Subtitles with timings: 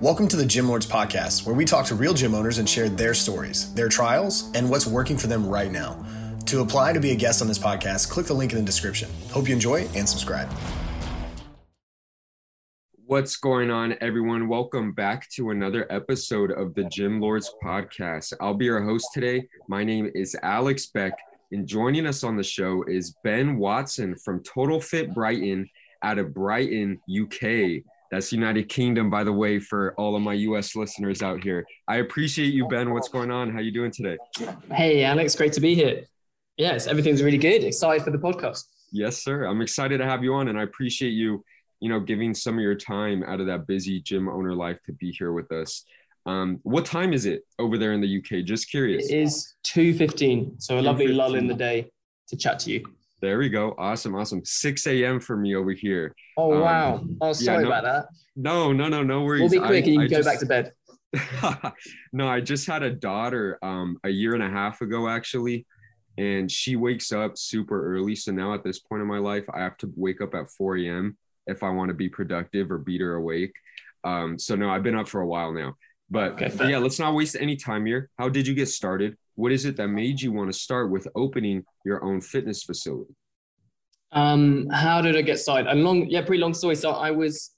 [0.00, 2.88] Welcome to the Gym Lords Podcast, where we talk to real gym owners and share
[2.88, 6.06] their stories, their trials, and what's working for them right now.
[6.46, 9.10] To apply to be a guest on this podcast, click the link in the description.
[9.32, 10.48] Hope you enjoy and subscribe.
[13.06, 14.46] What's going on, everyone?
[14.46, 18.34] Welcome back to another episode of the Gym Lords Podcast.
[18.40, 19.48] I'll be your host today.
[19.66, 21.18] My name is Alex Beck,
[21.50, 25.68] and joining us on the show is Ben Watson from Total Fit Brighton
[26.04, 27.82] out of Brighton, UK.
[28.10, 31.66] That's United Kingdom, by the way, for all of my US listeners out here.
[31.86, 32.92] I appreciate you, Ben.
[32.92, 33.52] What's going on?
[33.52, 34.16] How you doing today?
[34.72, 35.34] Hey, Alex.
[35.34, 36.04] Great to be here.
[36.56, 37.64] Yes, everything's really good.
[37.64, 38.64] Excited for the podcast.
[38.90, 39.44] Yes, sir.
[39.44, 41.44] I'm excited to have you on, and I appreciate you,
[41.80, 44.92] you know, giving some of your time out of that busy gym owner life to
[44.92, 45.84] be here with us.
[46.26, 48.44] Um, what time is it over there in the UK?
[48.44, 49.10] Just curious.
[49.10, 51.90] It is 2.15, so a lovely lull in the day
[52.28, 52.84] to chat to you.
[53.20, 53.74] There we go.
[53.78, 54.44] Awesome, awesome.
[54.44, 55.18] 6 a.m.
[55.18, 56.14] for me over here.
[56.36, 57.04] Oh um, wow.
[57.20, 58.06] Oh, sorry yeah, no, about that.
[58.36, 59.40] No, no, no, no worries.
[59.40, 60.72] We'll be quick I, and you can I go just, back to bed.
[62.12, 65.66] no, I just had a daughter um, a year and a half ago, actually,
[66.16, 68.14] and she wakes up super early.
[68.14, 70.76] So now at this point in my life, I have to wake up at 4
[70.78, 71.16] a.m.
[71.46, 73.54] if I want to be productive or beat her awake.
[74.04, 75.74] Um, so no, I've been up for a while now.
[76.10, 78.10] But, okay, but yeah, let's not waste any time here.
[78.16, 79.16] How did you get started?
[79.38, 83.14] What is it that made you want to start with opening your own fitness facility?
[84.10, 85.70] Um, how did I get started?
[85.70, 86.74] A long, yeah, pretty long story.
[86.74, 87.52] So I was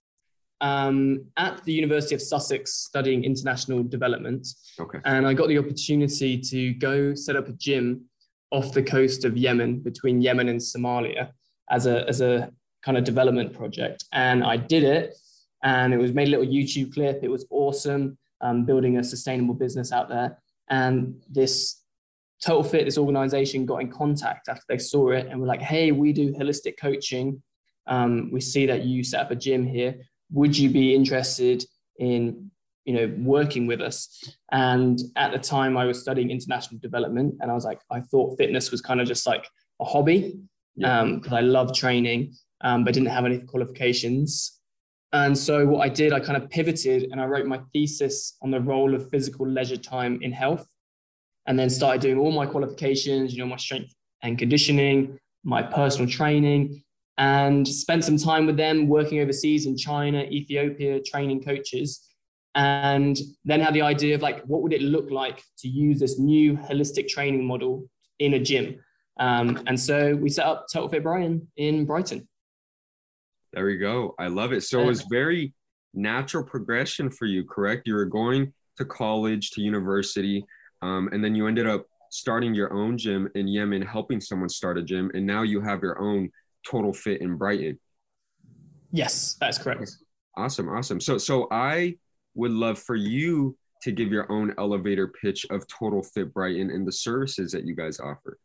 [0.61, 4.47] um, at the University of Sussex studying international development.
[4.79, 4.99] Okay.
[5.07, 8.03] And I got the opportunity to go set up a gym
[8.51, 11.31] off the coast of Yemen, between Yemen and Somalia,
[11.71, 12.51] as a, as a
[12.83, 14.05] kind of development project.
[14.13, 15.15] And I did it,
[15.63, 17.21] and it was made a little YouTube clip.
[17.23, 20.37] It was awesome, um, building a sustainable business out there.
[20.71, 21.83] And this
[22.43, 25.93] Total Fit, this organization, got in contact after they saw it and were like, hey,
[25.93, 27.43] we do holistic coaching.
[27.87, 29.97] Um, we see that you set up a gym here.
[30.33, 31.65] Would you be interested
[31.99, 32.51] in
[32.85, 37.51] you know working with us and at the time i was studying international development and
[37.51, 39.47] i was like i thought fitness was kind of just like
[39.81, 40.41] a hobby
[40.77, 42.33] because um, i love training
[42.63, 44.60] um, but didn't have any qualifications
[45.13, 48.51] and so what i did i kind of pivoted and i wrote my thesis on
[48.51, 50.67] the role of physical leisure time in health
[51.47, 56.09] and then started doing all my qualifications, you know, my strength and conditioning, my personal
[56.09, 56.83] training,
[57.19, 62.07] and spent some time with them working overseas in China, Ethiopia, training coaches.
[62.55, 66.21] And then had the idea of like, what would it look like to use this
[66.21, 67.89] new holistic training model
[68.21, 68.77] in a gym?
[69.19, 72.29] Um, and so we set up Total Fit Brighton in Brighton.
[73.53, 74.15] There we go.
[74.19, 74.63] I love it.
[74.63, 75.55] So it was very
[75.93, 77.87] natural progression for you, correct?
[77.87, 80.45] You were going to college, to university,
[80.83, 84.79] um, and then you ended up starting your own gym in Yemen, helping someone start
[84.79, 86.31] a gym, and now you have your own
[86.69, 87.79] Total Fit in Brighton.
[88.93, 89.97] Yes, that's correct.
[90.37, 91.01] Awesome, awesome.
[91.01, 91.97] So, so I
[92.35, 96.87] would love for you to give your own elevator pitch of Total Fit Brighton and
[96.87, 98.39] the services that you guys offer.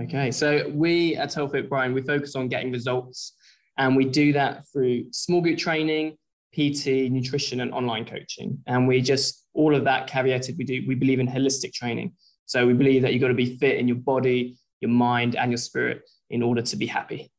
[0.00, 3.34] Okay, so we at Total Fit Brighton we focus on getting results,
[3.80, 6.18] and we do that through small group training,
[6.52, 8.58] PT, nutrition, and online coaching.
[8.66, 10.56] And we just all of that caveated.
[10.58, 12.12] We do we believe in holistic training.
[12.44, 15.50] So we believe that you've got to be fit in your body, your mind, and
[15.50, 17.32] your spirit in order to be happy.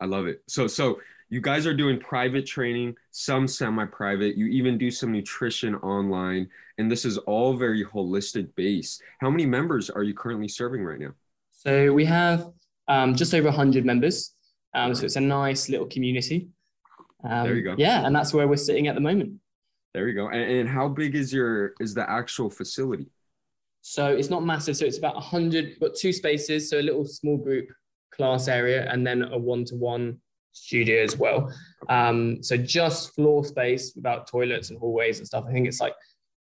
[0.00, 0.42] I love it.
[0.48, 0.98] So so
[1.30, 4.36] you guys are doing private training, some semi-private.
[4.36, 6.48] You even do some nutrition online,
[6.78, 9.00] and this is all very holistic based.
[9.20, 11.12] How many members are you currently serving right now?
[11.52, 12.50] So we have
[12.88, 14.34] um, just over 100 members.
[14.74, 16.48] Um, so it's a nice little community.
[17.22, 17.74] Um, there you go.
[17.78, 19.34] Yeah, and that's where we're sitting at the moment.
[19.94, 20.28] There you go.
[20.28, 23.06] And, and, how big is your is the actual facility?
[23.82, 24.76] So it's not massive.
[24.76, 26.68] So it's about hundred, but two spaces.
[26.68, 27.68] So a little small group
[28.10, 30.18] class area, and then a one to one
[30.52, 31.52] studio as well.
[31.88, 35.44] Um, so just floor space without toilets and hallways and stuff.
[35.48, 35.94] I think it's like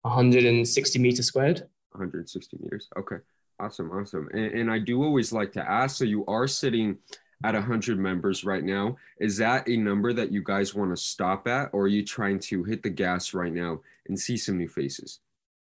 [0.03, 1.59] 160 meters squared.
[1.91, 2.87] 160 meters.
[2.97, 3.17] Okay.
[3.59, 3.91] Awesome.
[3.91, 4.29] Awesome.
[4.33, 5.97] And, and I do always like to ask.
[5.97, 6.97] So you are sitting
[7.43, 8.97] at 100 members right now.
[9.19, 12.39] Is that a number that you guys want to stop at, or are you trying
[12.39, 15.19] to hit the gas right now and see some new faces?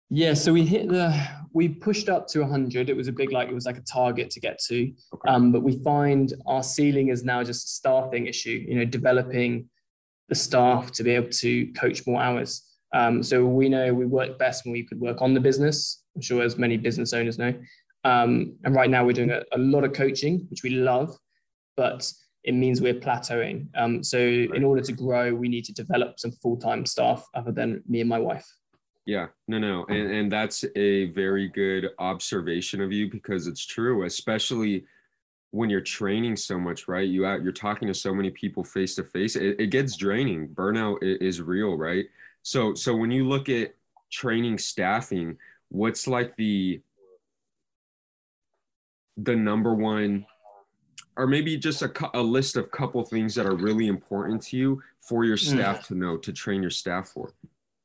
[0.09, 1.19] Yeah, so we hit the
[1.53, 2.89] we pushed up to 100.
[2.89, 5.29] It was a big like it was like a target to get to, okay.
[5.29, 8.63] um, but we find our ceiling is now just a staffing issue.
[8.67, 9.69] You know, developing
[10.29, 12.63] the staff to be able to coach more hours.
[12.93, 16.03] Um, so we know we work best when we could work on the business.
[16.15, 17.53] I'm sure as many business owners know.
[18.03, 21.17] Um, and right now we're doing a, a, lot of coaching, which we love
[21.75, 22.11] but
[22.43, 23.67] it means we're plateauing.
[23.75, 27.81] Um, so in order to grow, we need to develop some full-time staff other than
[27.87, 28.45] me and my wife.
[29.05, 29.85] Yeah, no, no.
[29.89, 34.85] And, and that's a very good observation of you because it's true, especially
[35.51, 37.07] when you're training so much, right?
[37.07, 39.35] You out, you're talking to so many people face to face.
[39.35, 40.47] It gets draining.
[40.47, 42.05] Burnout is real, right?
[42.41, 43.75] So, so when you look at
[44.11, 45.37] training staffing,
[45.69, 46.81] what's like the
[49.17, 50.25] the number one
[51.17, 54.81] or maybe just a, a list of couple things that are really important to you
[54.99, 55.57] for your hmm.
[55.57, 55.87] staff mm.
[55.87, 57.33] to know to train your staff for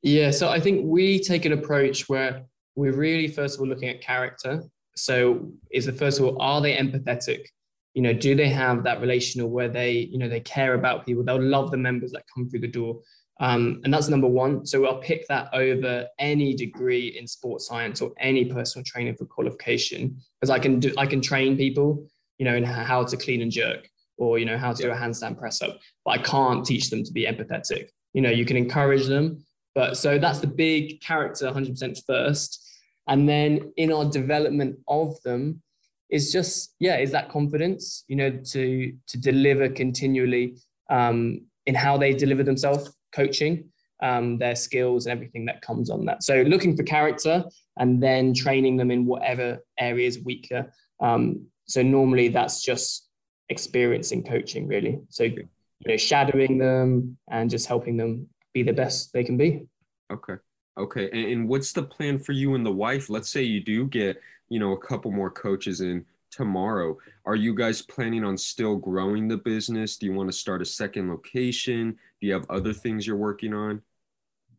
[0.02, 2.44] yeah so i think we take an approach where
[2.76, 4.62] we're really first of all looking at character
[4.96, 7.46] so is the first of all are they empathetic
[7.94, 11.24] you know do they have that relational where they you know they care about people
[11.24, 13.00] they'll love the members that come through the door
[13.40, 14.66] um, and that's number one.
[14.66, 19.26] So I'll pick that over any degree in sports science or any personal training for
[19.26, 22.08] qualification, because I can do I can train people,
[22.38, 24.88] you know, in how to clean and jerk or you know how to yeah.
[24.88, 27.88] do a handstand press up, but I can't teach them to be empathetic.
[28.12, 29.44] You know, you can encourage them,
[29.74, 32.68] but so that's the big character 100% first,
[33.06, 35.62] and then in our development of them
[36.10, 40.56] is just yeah, is that confidence, you know, to to deliver continually
[40.90, 43.70] um, in how they deliver themselves coaching,
[44.02, 46.22] um, their skills and everything that comes on that.
[46.22, 47.44] So looking for character
[47.76, 50.72] and then training them in whatever areas weaker.
[51.00, 53.08] Um, so normally that's just
[53.48, 54.98] experiencing coaching really.
[55.10, 55.46] So you
[55.86, 59.66] know, shadowing them and just helping them be the best they can be.
[60.10, 60.34] Okay.
[60.76, 61.10] Okay.
[61.12, 63.10] And, and what's the plan for you and the wife?
[63.10, 66.96] Let's say you do get, you know, a couple more coaches in tomorrow.
[67.24, 69.96] Are you guys planning on still growing the business?
[69.96, 71.96] Do you want to start a second location?
[72.20, 73.82] Do you have other things you're working on?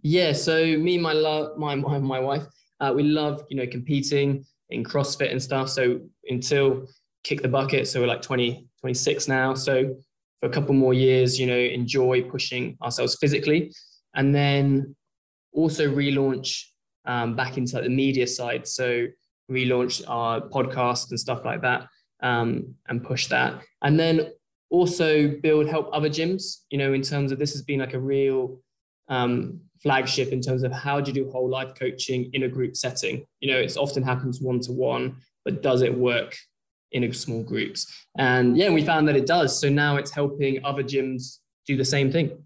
[0.01, 2.43] Yeah, so me and my love, my, my my wife,
[2.79, 5.69] uh, we love you know competing in CrossFit and stuff.
[5.69, 6.87] So until
[7.23, 9.53] kick the bucket, so we're like 20, 26 now.
[9.53, 9.95] So
[10.39, 13.73] for a couple more years, you know, enjoy pushing ourselves physically,
[14.15, 14.95] and then
[15.53, 16.63] also relaunch
[17.05, 18.67] um, back into like the media side.
[18.67, 19.07] So
[19.49, 21.87] relaunch our podcast and stuff like that
[22.21, 23.61] um, and push that.
[23.81, 24.31] And then
[24.69, 27.99] also build, help other gyms, you know, in terms of this has been like a
[27.99, 28.59] real
[29.07, 32.75] um, flagship in terms of how do you do whole life coaching in a group
[32.75, 33.25] setting?
[33.39, 36.37] You know, it's often happens one to one, but does it work
[36.91, 38.05] in small groups?
[38.17, 39.59] And yeah, we found that it does.
[39.59, 42.45] So now it's helping other gyms do the same thing.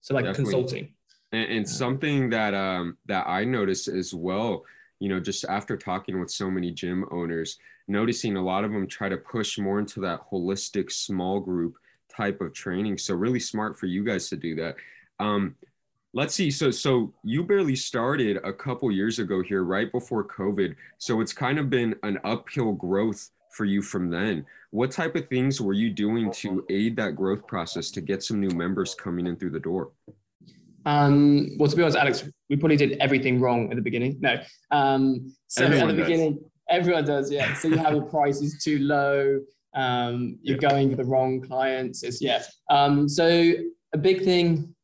[0.00, 0.52] So like Definitely.
[0.52, 0.94] consulting.
[1.32, 4.64] And, and something that um, that I noticed as well
[5.00, 7.58] you know, just after talking with so many gym owners,
[7.88, 11.74] noticing a lot of them try to push more into that holistic small group
[12.14, 12.98] type of training.
[12.98, 14.76] So really smart for you guys to do that.
[15.18, 15.56] Um,
[16.12, 16.50] let's see.
[16.50, 20.76] So so you barely started a couple years ago here, right before COVID.
[20.98, 24.46] So it's kind of been an uphill growth for you from then.
[24.70, 28.40] What type of things were you doing to aid that growth process to get some
[28.40, 29.90] new members coming in through the door?
[30.86, 34.16] Um, well, to be honest, Alex, we probably did everything wrong at the beginning.
[34.20, 34.36] No.
[34.70, 36.08] Um, so everyone at the does.
[36.08, 36.38] beginning,
[36.68, 37.54] everyone does, yeah.
[37.54, 39.40] So you have your prices too low.
[39.74, 40.68] Um, you're yeah.
[40.68, 42.02] going for the wrong clients.
[42.02, 42.42] It's yeah.
[42.70, 43.52] Um, so
[43.92, 44.74] a big thing,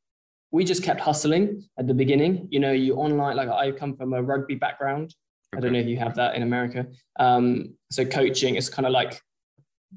[0.50, 2.48] we just kept hustling at the beginning.
[2.50, 5.14] You know, you online, like I come from a rugby background.
[5.56, 5.58] Okay.
[5.58, 6.86] I don't know if you have that in America.
[7.18, 9.20] Um, so coaching is kind of like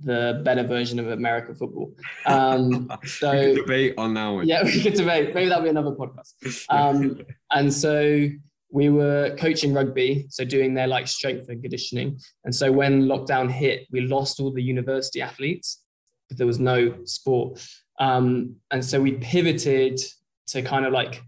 [0.04, 1.94] the better version of American football.
[2.26, 4.48] Um, so we could debate on that one.
[4.48, 5.34] Yeah, we could debate.
[5.34, 6.34] Maybe that'll be another podcast.
[6.70, 7.22] Um,
[7.52, 8.28] and so
[8.72, 12.20] we were coaching rugby, so doing their like strength and conditioning.
[12.46, 15.82] And so when lockdown hit, we lost all the university athletes
[16.28, 17.66] because there was no sport.
[18.00, 20.00] Um, and so we pivoted
[20.48, 21.22] to kind of like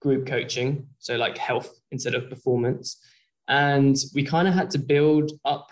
[0.00, 2.98] group coaching, so like health instead of performance.
[3.48, 5.70] And we kind of had to build up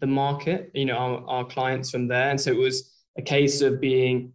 [0.00, 2.30] the market, you know, our, our clients from there.
[2.30, 4.32] And so it was a case of being,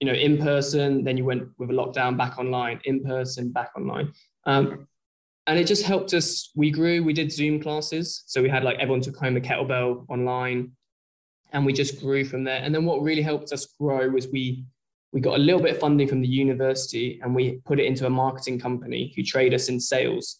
[0.00, 3.70] you know, in person, then you went with a lockdown back online, in person, back
[3.76, 4.12] online.
[4.44, 4.88] Um,
[5.46, 6.50] and it just helped us.
[6.54, 8.24] We grew, we did Zoom classes.
[8.26, 10.72] So we had like everyone took home a kettlebell online
[11.52, 12.62] and we just grew from there.
[12.62, 14.64] And then what really helped us grow was we
[15.12, 18.06] we got a little bit of funding from the university and we put it into
[18.06, 20.38] a marketing company who trade us in sales.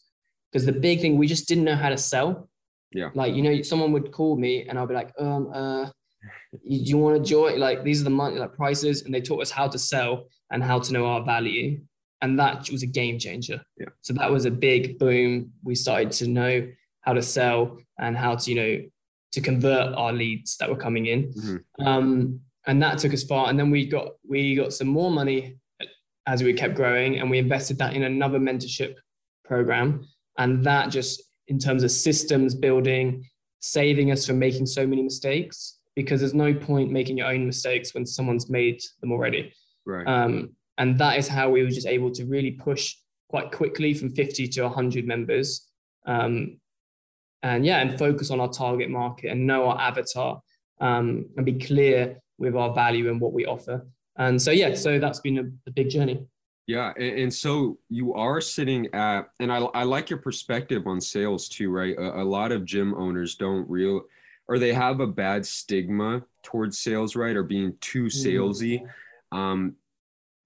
[0.53, 2.49] Because the big thing, we just didn't know how to sell.
[2.93, 3.09] Yeah.
[3.15, 5.87] Like, you know, someone would call me and I'll be like, um, uh,
[6.63, 7.59] you, you want to join?
[7.59, 9.03] Like, these are the money, like prices.
[9.03, 11.81] And they taught us how to sell and how to know our value.
[12.21, 13.63] And that was a game changer.
[13.79, 13.87] Yeah.
[14.03, 15.53] So that was a big boom.
[15.65, 16.69] We started to know
[17.01, 18.83] how to sell and how to, you know,
[19.33, 21.33] to convert our leads that were coming in.
[21.33, 21.87] Mm-hmm.
[21.87, 23.49] Um, and that took us far.
[23.49, 25.57] And then we got we got some more money
[26.27, 28.95] as we kept growing, and we invested that in another mentorship
[29.45, 30.07] program.
[30.39, 33.25] And that just in terms of systems building,
[33.61, 37.95] saving us from making so many mistakes because there's no point making your own mistakes
[37.95, 39.53] when someone's made them already.
[39.85, 40.07] Right.
[40.07, 42.97] Um, and that is how we were just able to really push
[43.29, 45.69] quite quickly from 50 to 100 members.
[46.07, 46.59] Um,
[47.43, 50.41] and yeah, and focus on our target market and know our avatar
[50.81, 53.87] um, and be clear with our value and what we offer.
[54.17, 56.27] And so yeah, so that's been a, a big journey.
[56.67, 61.01] Yeah, and, and, so you are sitting at, and I, I like your perspective on
[61.01, 61.97] sales too, right?
[61.99, 64.03] A, a lot of gym owners don't real,
[64.47, 68.29] or they have a bad stigma towards sales, right, or being too mm-hmm.
[68.29, 68.87] salesy.
[69.33, 69.75] Um,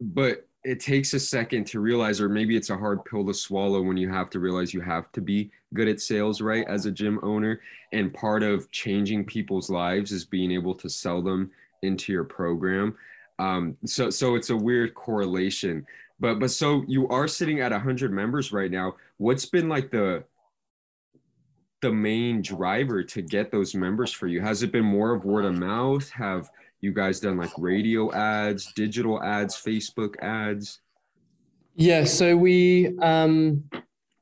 [0.00, 3.82] but it takes a second to realize, or maybe it's a hard pill to swallow
[3.82, 6.90] when you have to realize you have to be good at sales, right, as a
[6.90, 7.60] gym owner.
[7.92, 11.50] And part of changing people's lives is being able to sell them
[11.82, 12.96] into your program.
[13.38, 15.86] Um, so, so it's a weird correlation.
[16.18, 18.94] But, but so you are sitting at 100 members right now.
[19.18, 20.24] What's been like the
[21.82, 24.40] the main driver to get those members for you?
[24.40, 26.08] Has it been more of word of mouth?
[26.10, 30.80] Have you guys done like radio ads, digital ads, Facebook ads?
[31.74, 33.62] Yeah, so we um,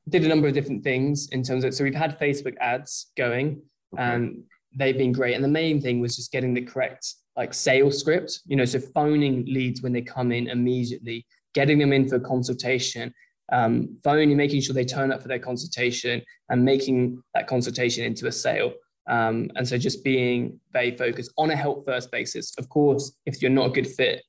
[0.09, 3.61] did a number of different things in terms of so we've had Facebook ads going
[3.93, 4.03] okay.
[4.03, 4.43] and
[4.75, 5.35] they've been great.
[5.35, 8.79] And the main thing was just getting the correct like sales script, you know, so
[8.79, 11.25] phoning leads when they come in immediately,
[11.55, 13.11] getting them in for consultation,
[13.51, 18.27] um, phoning, making sure they turn up for their consultation and making that consultation into
[18.27, 18.73] a sale.
[19.07, 22.53] Um, and so just being very focused on a help first basis.
[22.57, 24.21] Of course, if you're not a good fit,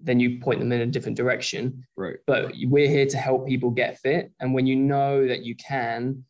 [0.00, 1.84] then you point them in a different direction.
[1.96, 2.16] Right.
[2.26, 4.30] But we're here to help people get fit.
[4.38, 6.24] And when you know that you can,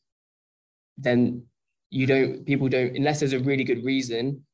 [0.96, 1.42] then
[1.90, 4.44] you don't, people don't, unless there's a really good reason,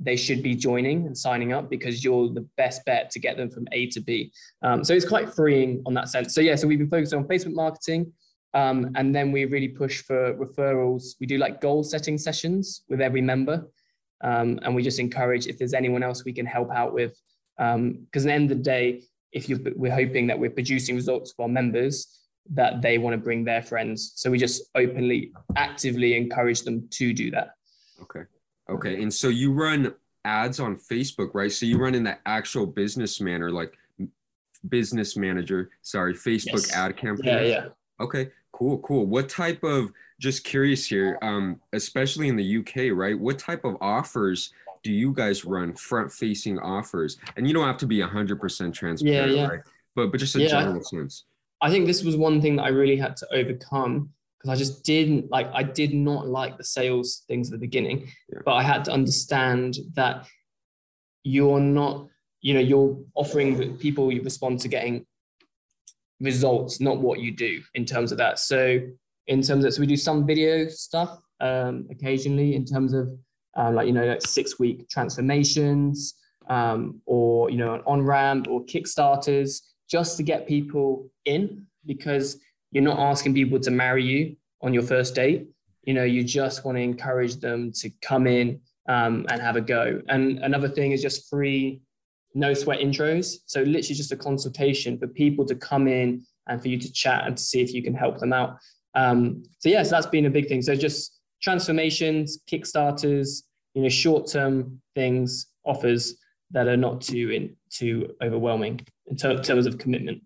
[0.00, 3.50] they should be joining and signing up because you're the best bet to get them
[3.50, 4.32] from A to B.
[4.62, 6.34] Um, so it's quite freeing on that sense.
[6.34, 8.12] So yeah, so we've been focused on Facebook marketing,
[8.54, 11.14] um, and then we really push for referrals.
[11.20, 13.68] We do like goal setting sessions with every member.
[14.22, 17.16] Um, and we just encourage if there's anyone else we can help out with.
[17.56, 19.02] Because um, at the end of the day,
[19.32, 22.20] if you we're hoping that we're producing results for our members
[22.52, 24.12] that they want to bring their friends.
[24.16, 27.50] So we just openly, actively encourage them to do that.
[28.02, 28.22] Okay.
[28.70, 29.02] Okay.
[29.02, 31.50] And so you run ads on Facebook, right?
[31.50, 33.74] So you run in the actual business manner, like
[34.68, 36.74] business manager, sorry, Facebook yes.
[36.74, 37.34] ad campaign.
[37.34, 37.66] Yeah, yeah.
[38.00, 38.30] Okay.
[38.52, 39.06] Cool, cool.
[39.06, 43.18] What type of just curious here, um, especially in the UK, right?
[43.18, 47.16] What type of offers do you guys run front facing offers?
[47.36, 49.46] And you don't have to be hundred percent transparent, yeah, yeah.
[49.46, 49.60] right?
[49.94, 50.48] But but just a yeah.
[50.48, 51.24] general sense.
[51.62, 54.10] I think this was one thing that I really had to overcome
[54.40, 58.08] because I just didn't like I did not like the sales things at the beginning,
[58.32, 58.40] yeah.
[58.44, 60.26] but I had to understand that
[61.24, 62.08] you're not,
[62.40, 65.04] you know, you're offering people you respond to getting
[66.20, 68.38] results, not what you do in terms of that.
[68.38, 68.80] So
[69.26, 73.10] in terms of, so we do some video stuff um, occasionally in terms of
[73.56, 76.14] um, like, you know, like six week transformations
[76.48, 82.38] um, or, you know, an on ramp or Kickstarters just to get people in because
[82.70, 85.48] you're not asking people to marry you on your first date.
[85.84, 89.60] You know, you just want to encourage them to come in um, and have a
[89.60, 90.00] go.
[90.08, 91.80] And another thing is just free
[92.34, 93.38] no sweat intros.
[93.46, 97.26] So literally just a consultation for people to come in and for you to chat
[97.26, 98.58] and to see if you can help them out.
[98.94, 100.62] Um, so yes, yeah, so that's been a big thing.
[100.62, 103.42] So just transformations, kickstarters,
[103.74, 106.16] you know, short-term things, offers
[106.50, 110.22] that are not too in too overwhelming in ter- terms of commitment.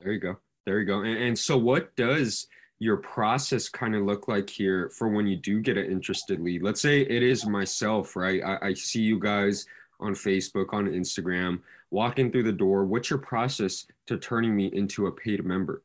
[0.00, 0.36] There you go.
[0.66, 1.02] There you go.
[1.02, 2.46] And, and so what does
[2.78, 6.62] your process kind of look like here for when you do get an interested lead?
[6.62, 8.42] Let's say it is myself, right?
[8.42, 9.66] I, I see you guys
[10.02, 12.84] on Facebook, on Instagram, walking through the door?
[12.84, 15.82] What's your process to turning me into a paid member?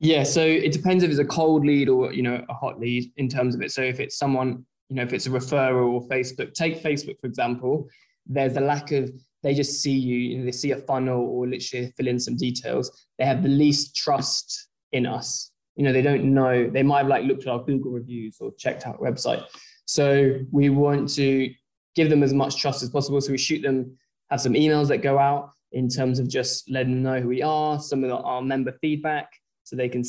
[0.00, 3.10] Yeah, so it depends if it's a cold lead or you know a hot lead
[3.16, 3.72] in terms of it.
[3.72, 7.26] So if it's someone, you know, if it's a referral or Facebook, take Facebook for
[7.26, 7.88] example.
[8.26, 9.10] There's a lack of
[9.44, 12.34] they just see you, you know, they see a funnel or literally fill in some
[12.34, 13.06] details.
[13.18, 15.52] They have the least trust in us.
[15.76, 16.68] You know, they don't know.
[16.68, 19.44] They might have like looked at our Google reviews or checked out website.
[19.84, 21.50] So we want to
[21.94, 23.20] give them as much trust as possible.
[23.20, 23.98] So we shoot them,
[24.30, 27.42] have some emails that go out in terms of just letting them know who we
[27.42, 29.28] are, some of our member feedback,
[29.64, 30.04] so they can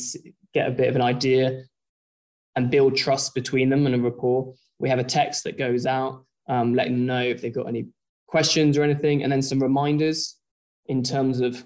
[0.54, 1.64] get a bit of an idea
[2.54, 4.54] and build trust between them and a rapport.
[4.78, 7.88] We have a text that goes out, um, letting them know if they've got any
[8.26, 10.36] questions or anything, and then some reminders
[10.86, 11.64] in terms of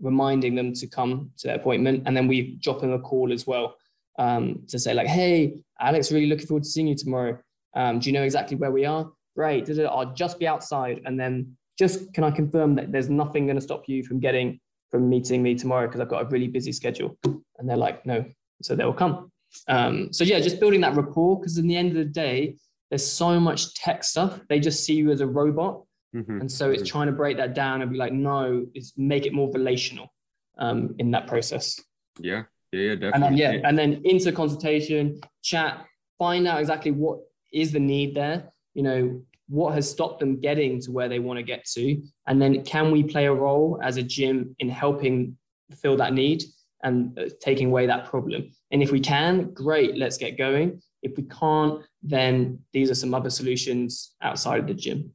[0.00, 2.04] reminding them to come to their appointment.
[2.06, 3.74] And then we drop them a call as well
[4.18, 7.38] um, to say, like, hey, Alex, really looking forward to seeing you tomorrow.
[7.74, 9.10] Um, do you know exactly where we are?
[9.38, 11.00] great, I'll just be outside.
[11.04, 14.58] And then just can I confirm that there's nothing going to stop you from getting
[14.90, 17.16] from meeting me tomorrow because I've got a really busy schedule.
[17.24, 18.24] And they're like, no.
[18.62, 19.30] So they'll come.
[19.68, 22.56] Um, so yeah, just building that rapport because in the end of the day,
[22.90, 24.40] there's so much tech stuff.
[24.48, 25.82] They just see you as a robot.
[26.14, 26.40] Mm-hmm.
[26.40, 26.88] And so it's mm-hmm.
[26.88, 30.12] trying to break that down and be like, no, it's make it more relational
[30.58, 31.78] um, in that process.
[32.18, 32.44] Yeah.
[32.72, 33.12] Yeah, yeah, definitely.
[33.14, 35.86] And then, yeah, and then into consultation, chat,
[36.18, 38.52] find out exactly what is the need there.
[38.74, 42.40] You know, what has stopped them getting to where they want to get to, and
[42.42, 45.38] then can we play a role as a gym in helping
[45.80, 46.42] fill that need
[46.82, 48.50] and uh, taking away that problem?
[48.70, 50.82] And if we can, great, let's get going.
[51.02, 55.12] If we can't, then these are some other solutions outside of the gym.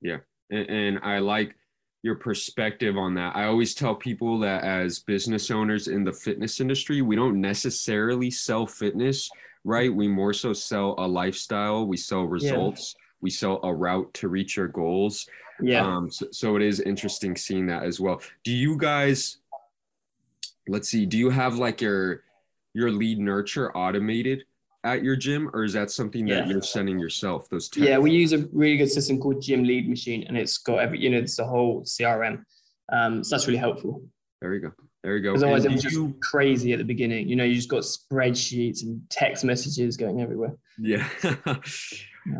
[0.00, 0.18] Yeah,
[0.50, 1.54] and, and I like
[2.02, 3.36] your perspective on that.
[3.36, 8.30] I always tell people that as business owners in the fitness industry, we don't necessarily
[8.30, 9.30] sell fitness,
[9.64, 9.94] right?
[9.94, 13.06] We more so sell a lifestyle, we sell results, yeah.
[13.20, 15.28] we sell a route to reach your goals.
[15.62, 15.86] Yeah.
[15.86, 18.22] Um, so, so it is interesting seeing that as well.
[18.44, 19.36] Do you guys,
[20.66, 22.22] let's see, do you have like your
[22.72, 24.44] your lead nurture automated?
[24.84, 26.52] At your gym, or is that something that yeah.
[26.52, 27.48] you're sending yourself?
[27.48, 27.88] Those tests?
[27.88, 31.00] Yeah, we use a really good system called Gym Lead Machine, and it's got every
[31.00, 32.44] you know it's a whole CRM.
[32.92, 34.02] Um, so that's really helpful.
[34.40, 34.72] There you go.
[35.02, 35.32] There you go.
[35.32, 36.14] Because otherwise, it was just you...
[36.22, 37.28] crazy at the beginning.
[37.28, 40.54] You know, you just got spreadsheets and text messages going everywhere.
[40.78, 41.08] Yeah.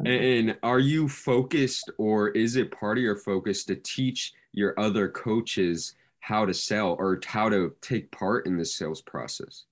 [0.05, 5.09] and are you focused, or is it part of your focus to teach your other
[5.09, 9.65] coaches how to sell or how to take part in the sales process?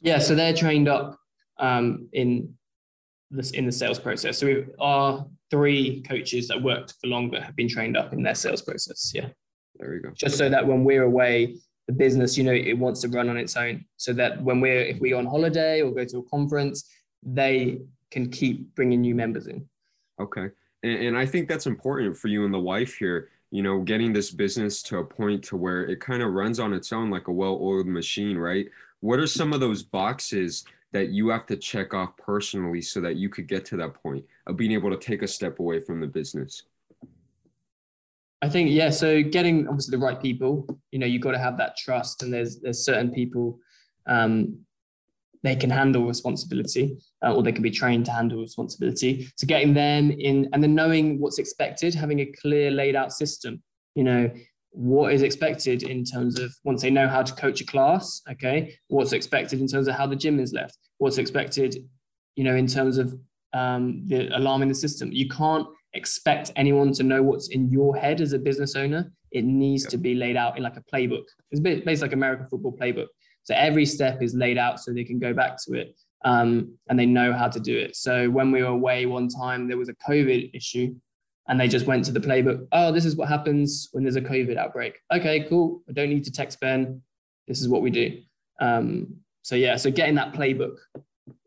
[0.00, 1.19] Yeah, so they're trained up
[1.60, 2.54] um, in
[3.30, 4.38] this in the sales process.
[4.38, 8.34] So we are three coaches that worked for longer have been trained up in their
[8.34, 9.12] sales process.
[9.14, 9.28] Yeah.
[9.78, 10.10] There we go.
[10.14, 13.36] Just so that when we're away, the business, you know, it wants to run on
[13.36, 13.84] its own.
[13.96, 16.90] So that when we're if we go on holiday or go to a conference,
[17.22, 19.68] they can keep bringing new members in.
[20.20, 20.48] Okay,
[20.82, 23.28] and, and I think that's important for you and the wife here.
[23.50, 26.72] You know, getting this business to a point to where it kind of runs on
[26.72, 28.68] its own like a well-oiled machine, right?
[29.00, 33.16] What are some of those boxes that you have to check off personally so that
[33.16, 36.00] you could get to that point of being able to take a step away from
[36.00, 36.64] the business?
[38.42, 38.90] I think yeah.
[38.90, 42.32] So getting obviously the right people, you know, you've got to have that trust, and
[42.32, 43.58] there's there's certain people
[44.06, 44.58] um,
[45.42, 49.30] they can handle responsibility, uh, or they can be trained to handle responsibility.
[49.36, 53.62] So getting them in, and then knowing what's expected, having a clear laid out system.
[53.94, 54.30] You know,
[54.72, 58.72] what is expected in terms of once they know how to coach a class okay
[58.88, 61.76] what's expected in terms of how the gym is left what's expected
[62.36, 63.14] you know in terms of
[63.52, 65.10] um, the alarm in the system.
[65.12, 69.10] You can't expect anyone to know what's in your head as a business owner.
[69.32, 69.90] It needs yep.
[69.92, 71.24] to be laid out in like a playbook.
[71.50, 73.06] It's basically like american football playbook.
[73.44, 76.98] So every step is laid out so they can go back to it um, and
[76.98, 77.96] they know how to do it.
[77.96, 80.94] So when we were away one time there was a covid issue
[81.50, 82.66] and they just went to the playbook.
[82.70, 85.00] Oh, this is what happens when there's a COVID outbreak.
[85.12, 85.82] Okay, cool.
[85.88, 87.02] I don't need to text Ben.
[87.48, 88.20] This is what we do.
[88.60, 90.76] Um, so yeah, so getting that playbook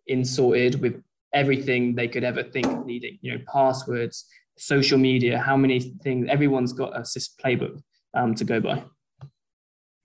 [0.07, 1.01] in sorted with
[1.33, 3.17] everything they could ever think of needing.
[3.21, 4.25] You know, passwords,
[4.57, 6.27] social media, how many things.
[6.29, 7.01] Everyone's got a
[7.41, 7.81] playbook
[8.13, 8.83] um, to go by.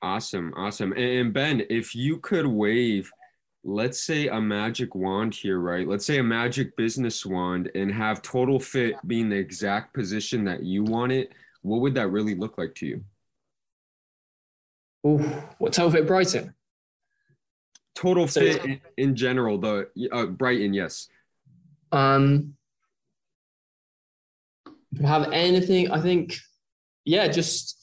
[0.00, 0.92] Awesome, awesome.
[0.92, 3.11] And Ben, if you could wave
[3.64, 5.86] let's say a magic wand here, right?
[5.86, 10.62] Let's say a magic business wand and have total fit being the exact position that
[10.62, 11.32] you want it.
[11.62, 13.04] What would that really look like to you?
[15.04, 15.18] Oh,
[15.58, 16.54] what total fit Brighton?
[17.94, 21.08] Total so, fit in, in, general, the uh, Brighton, yes.
[21.90, 22.54] Um,
[25.02, 25.90] have anything?
[25.90, 26.36] I think,
[27.04, 27.76] yeah, just.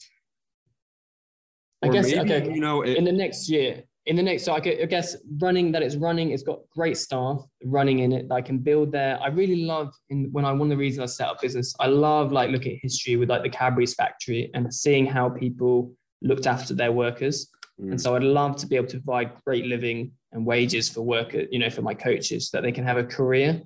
[1.82, 2.50] I or guess maybe, okay.
[2.50, 5.82] You know, it, in the next year, in the next, so I guess running that
[5.82, 9.18] it's running, it's got great staff running in it that I can build there.
[9.20, 11.86] I really love in when I one of the reasons I set up business, I
[11.88, 15.92] love like looking at history with like the Cadbury's factory and seeing how people
[16.22, 17.50] looked after their workers.
[17.80, 17.92] Mm.
[17.92, 21.48] And so I'd love to be able to provide great living and wages for workers,
[21.50, 23.60] you know, for my coaches that they can have a career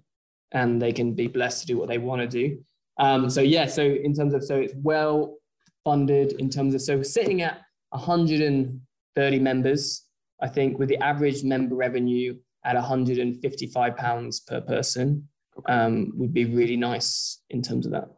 [0.52, 2.58] and they can be blessed to do what they want to do.
[2.98, 5.36] Um, so yeah, so in terms of so it's well
[5.84, 10.06] funded in terms of so sitting at 130 members
[10.40, 15.72] I think with the average member revenue at 155 pounds per person okay.
[15.72, 18.08] um, would be really nice in terms of that.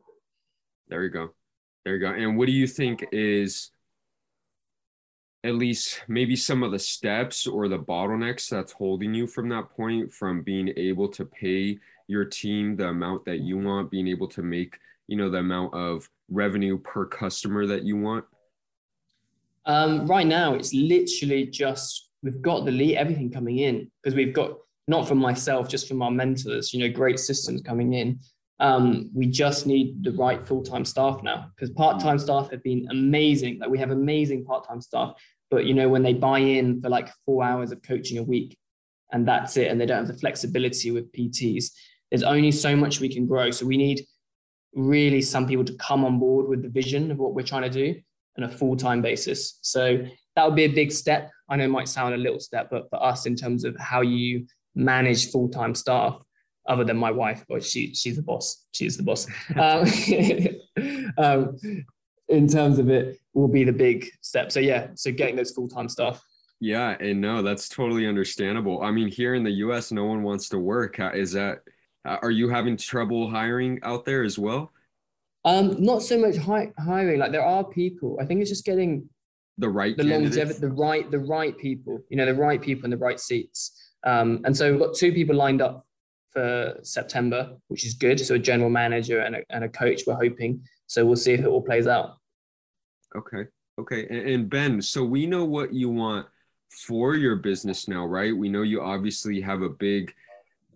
[0.89, 1.31] There you go.
[1.85, 2.13] There you go.
[2.13, 3.71] And what do you think is
[5.45, 9.71] at least maybe some of the steps or the bottlenecks that's holding you from that
[9.71, 14.29] point from being able to pay your team the amount that you want, being able
[14.29, 18.25] to make, you know, the amount of revenue per customer that you want?
[19.67, 24.33] Um, right now, it's literally just we've got the lead, everything coming in because we've
[24.33, 24.53] got
[24.89, 28.19] not from myself, just from our mentors, you know, great systems coming in.
[28.61, 33.59] Um, we just need the right full-time staff now because part-time staff have been amazing.
[33.59, 35.15] Like we have amazing part-time staff,
[35.51, 38.57] but you know, when they buy in for like four hours of coaching a week
[39.13, 41.73] and that's it, and they don't have the flexibility with PTs,
[42.11, 43.51] there's only so much we can grow.
[43.51, 44.07] So we need
[44.75, 47.71] really some people to come on board with the vision of what we're trying to
[47.71, 48.01] do
[48.39, 49.59] on a full-time basis.
[49.63, 50.05] So
[50.37, 51.31] that would be a big step.
[51.49, 54.01] I know it might sound a little step, but for us, in terms of how
[54.01, 56.19] you manage full time staff,
[56.67, 58.65] other than my wife, but she she's the boss.
[58.73, 59.27] She's the boss.
[59.57, 59.87] um,
[61.19, 61.59] um,
[62.29, 64.53] in terms of it, will be the big step.
[64.53, 66.23] So yeah, so getting those full time staff.
[66.61, 68.83] Yeah, and no, that's totally understandable.
[68.83, 71.01] I mean, here in the U.S., no one wants to work.
[71.15, 71.59] Is that?
[72.05, 74.73] Are you having trouble hiring out there as well?
[75.45, 77.19] Um, not so much hi- hiring.
[77.19, 78.19] Like there are people.
[78.21, 79.09] I think it's just getting
[79.59, 82.01] the right the longevity, the right, the right people.
[82.09, 83.93] You know, the right people in the right seats.
[84.05, 85.87] Um, and so we've got two people lined up
[86.31, 88.19] for September, which is good.
[88.19, 90.03] So a general manager and a, and a coach.
[90.07, 90.63] We're hoping.
[90.87, 92.17] So we'll see if it all plays out.
[93.15, 93.47] Okay.
[93.79, 94.07] Okay.
[94.09, 96.27] And, and Ben, so we know what you want
[96.71, 98.37] for your business now, right?
[98.37, 100.13] We know you obviously have a big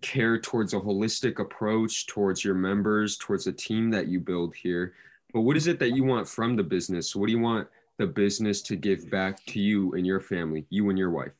[0.02, 4.92] care towards a holistic approach towards your members, towards the team that you build here.
[5.32, 7.16] But what is it that you want from the business?
[7.16, 7.66] What do you want
[7.98, 11.32] the business to give back to you and your family, you and your wife?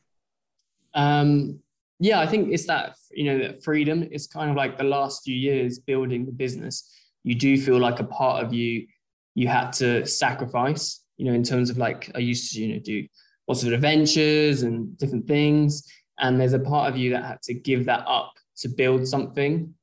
[0.93, 1.59] Um,
[1.99, 4.07] yeah, I think it's that you know that freedom.
[4.11, 6.91] It's kind of like the last few years building the business.
[7.23, 8.87] You do feel like a part of you
[9.35, 11.03] you had to sacrifice.
[11.17, 13.07] You know, in terms of like I used to you know do
[13.47, 15.83] lots of adventures and different things,
[16.19, 19.73] and there's a part of you that had to give that up to build something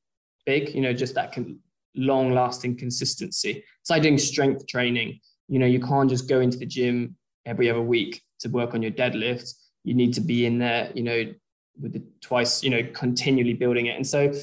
[0.45, 0.73] big.
[0.73, 1.59] You know, just that can
[1.95, 3.63] long lasting consistency.
[3.81, 5.19] It's like doing strength training.
[5.47, 8.81] You know, you can't just go into the gym every other week to work on
[8.81, 9.53] your deadlift.
[9.83, 11.33] You need to be in there, you know,
[11.79, 13.95] with the twice, you know, continually building it.
[13.95, 14.33] And so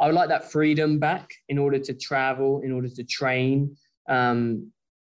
[0.00, 3.76] I would like that freedom back in order to travel, in order to train,
[4.08, 4.72] um,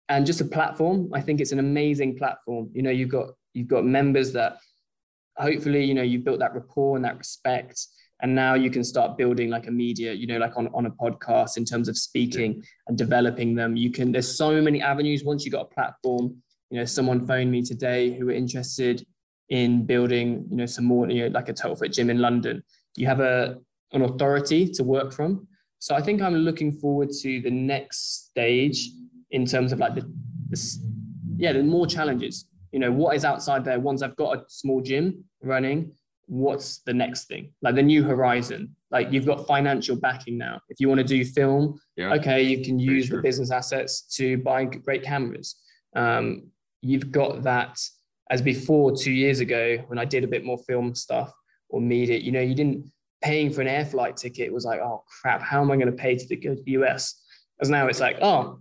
[0.09, 1.11] and just a platform.
[1.13, 2.71] I think it's an amazing platform.
[2.73, 4.59] You know, you've got you've got members that
[5.37, 7.87] hopefully, you know, you've built that rapport and that respect.
[8.23, 10.91] And now you can start building like a media, you know, like on, on a
[10.91, 13.77] podcast in terms of speaking and developing them.
[13.77, 15.23] You can, there's so many avenues.
[15.23, 16.35] Once you got a platform,
[16.71, 19.07] you know, someone phoned me today who were interested
[19.51, 22.63] in building, you know, some more, you know, like a total fit gym in London.
[22.97, 23.59] You have a
[23.93, 25.47] an authority to work from.
[25.79, 28.91] So I think I'm looking forward to the next stage
[29.31, 30.03] in terms of like the,
[30.49, 30.77] the
[31.37, 32.49] yeah, the more challenges.
[32.73, 33.79] You know, what is outside there?
[33.79, 35.93] Once I've got a small gym running,
[36.27, 37.53] what's the next thing?
[37.63, 38.75] Like the new horizon.
[38.91, 40.61] Like you've got financial backing now.
[40.69, 42.13] If you want to do film, yeah.
[42.15, 45.57] okay, you can use the business assets to buy great cameras.
[45.95, 46.49] Um,
[46.83, 47.79] you've got that
[48.31, 51.33] as before two years ago when I did a bit more film stuff
[51.69, 52.91] or media, you know, you didn't
[53.23, 55.93] paying for an air flight ticket was like, oh crap, how am I going to
[55.93, 57.23] pay to go to the US?
[57.61, 58.61] As now it's like, oh,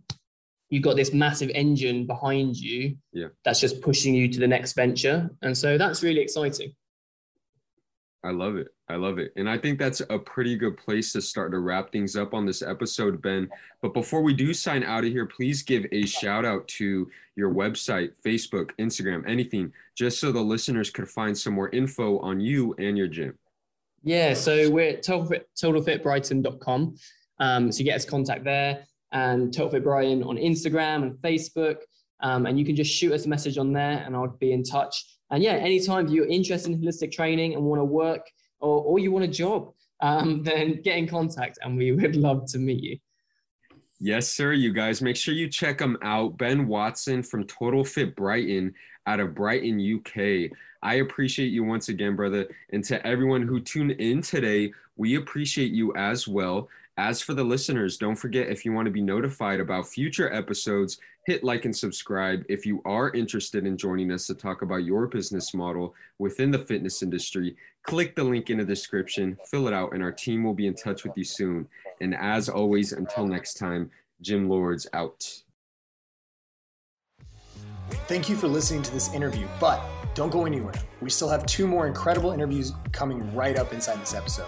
[0.69, 3.27] you've got this massive engine behind you yeah.
[3.43, 5.29] that's just pushing you to the next venture.
[5.41, 6.73] And so that's really exciting.
[8.25, 8.69] I love it.
[8.89, 9.31] I love it.
[9.35, 12.45] And I think that's a pretty good place to start to wrap things up on
[12.45, 13.47] this episode, Ben.
[13.83, 17.53] But before we do sign out of here, please give a shout out to your
[17.53, 22.73] website, Facebook, Instagram, anything, just so the listeners could find some more info on you
[22.79, 23.37] and your gym.
[24.03, 26.95] Yeah, so we're at totalfit, totalfitbrighton.com.
[27.39, 31.77] Um, so you get us contact there and Totalfit Brighton on Instagram and Facebook.
[32.21, 34.63] Um, and you can just shoot us a message on there and I'll be in
[34.63, 35.05] touch.
[35.31, 39.11] And yeah, anytime you're interested in holistic training and want to work or, or you
[39.11, 42.97] want a job, um, then get in contact and we would love to meet you.
[43.99, 44.51] Yes, sir.
[44.51, 46.37] You guys make sure you check them out.
[46.37, 48.73] Ben Watson from Total Fit Brighton
[49.07, 50.51] out of Brighton, UK.
[50.83, 52.47] I appreciate you once again, brother.
[52.71, 56.69] And to everyone who tuned in today, we appreciate you as well.
[56.97, 60.97] As for the listeners, don't forget if you want to be notified about future episodes,
[61.25, 62.45] hit like and subscribe.
[62.47, 66.59] If you are interested in joining us to talk about your business model within the
[66.59, 70.53] fitness industry, click the link in the description, fill it out, and our team will
[70.53, 71.67] be in touch with you soon.
[71.99, 75.43] And as always, until next time, Gym Lords out.
[78.07, 79.81] Thank you for listening to this interview, but
[80.13, 80.73] don't go anywhere.
[81.01, 84.47] We still have two more incredible interviews coming right up inside this episode.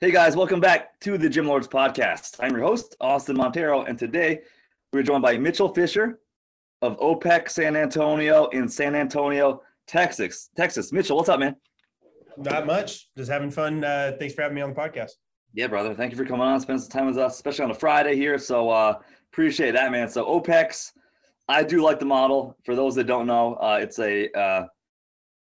[0.00, 2.36] Hey guys, welcome back to the Gym Lords podcast.
[2.40, 4.40] I'm your host, Austin Montero, and today
[4.92, 6.18] we're joined by Mitchell Fischer
[6.82, 10.50] of OPEX San Antonio in San Antonio, Texas.
[10.56, 10.92] Texas.
[10.92, 11.54] Mitchell, what's up, man?
[12.36, 13.08] Not much.
[13.16, 13.84] Just having fun.
[13.84, 15.12] Uh, thanks for having me on the podcast.
[15.52, 15.94] Yeah, brother.
[15.94, 18.36] Thank you for coming on, spending some time with us, especially on a Friday here.
[18.36, 18.98] So uh,
[19.32, 20.08] appreciate that, man.
[20.08, 20.90] So OPEX,
[21.46, 22.56] I do like the model.
[22.64, 24.66] For those that don't know, uh, it's a uh,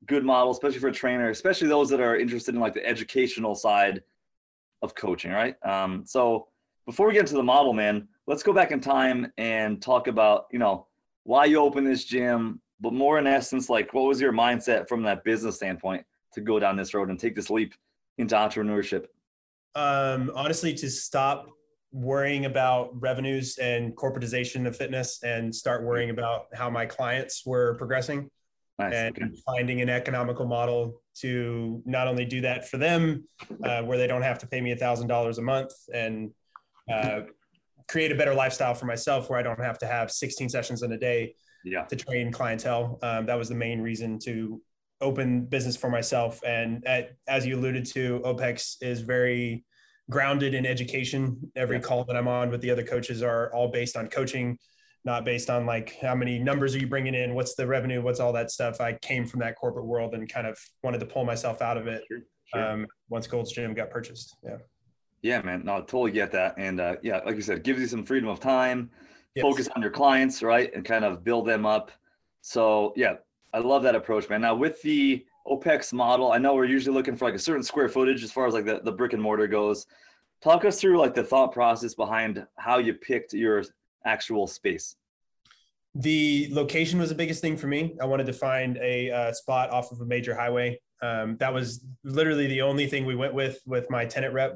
[0.08, 3.54] good model, especially for a trainer, especially those that are interested in like the educational
[3.54, 4.02] side
[4.82, 5.56] of coaching, right?
[5.66, 6.48] Um, so
[6.86, 10.46] before we get into the model, man, let's go back in time and talk about,
[10.52, 10.88] you know,
[11.24, 15.04] why you opened this gym, but more in essence, like what was your mindset from
[15.04, 17.74] that business standpoint to go down this road and take this leap
[18.18, 19.06] into entrepreneurship?
[19.76, 21.48] Um, honestly, to stop
[21.92, 27.76] worrying about revenues and corporatization of fitness and start worrying about how my clients were
[27.76, 28.30] progressing
[28.78, 28.94] nice.
[28.94, 29.32] and okay.
[29.46, 33.24] finding an economical model to not only do that for them
[33.64, 36.32] uh, where they don't have to pay me a thousand dollars a month and
[36.92, 37.22] uh,
[37.88, 40.92] create a better lifestyle for myself where I don't have to have 16 sessions in
[40.92, 41.84] a day yeah.
[41.86, 43.00] to train clientele.
[43.02, 44.62] Um, that was the main reason to
[45.02, 46.42] open business for myself.
[46.46, 49.66] And at, as you alluded to, OPEX is very
[50.10, 51.52] grounded in education.
[51.56, 51.84] Every yeah.
[51.84, 54.58] call that I'm on with the other coaches are all based on coaching,
[55.06, 58.20] not based on like how many numbers are you bringing in, what's the revenue, what's
[58.20, 58.82] all that stuff.
[58.82, 61.88] I came from that corporate world and kind of wanted to pull myself out of
[61.88, 62.20] it sure.
[62.54, 62.72] Sure.
[62.72, 64.36] Um, once Gold's Gym got purchased.
[64.44, 64.58] Yeah.
[65.22, 65.64] Yeah, man.
[65.66, 66.56] No, I totally get that.
[66.58, 68.90] And uh, yeah, like you said, gives you some freedom of time,
[69.36, 69.44] yes.
[69.44, 70.74] focus on your clients, right?
[70.74, 71.92] And kind of build them up.
[72.42, 73.16] So yeah,
[73.54, 74.42] I love that approach, man.
[74.42, 77.90] Now with the OPEX model, I know we're usually looking for like a certain square
[77.90, 79.86] footage as far as like the, the brick and mortar goes.
[80.42, 83.64] Talk us through like the thought process behind how you picked your
[84.06, 84.96] actual space.
[85.96, 87.96] The location was the biggest thing for me.
[88.02, 90.80] I wanted to find a uh, spot off of a major highway.
[91.02, 94.56] Um, that was literally the only thing we went with with my tenant rep.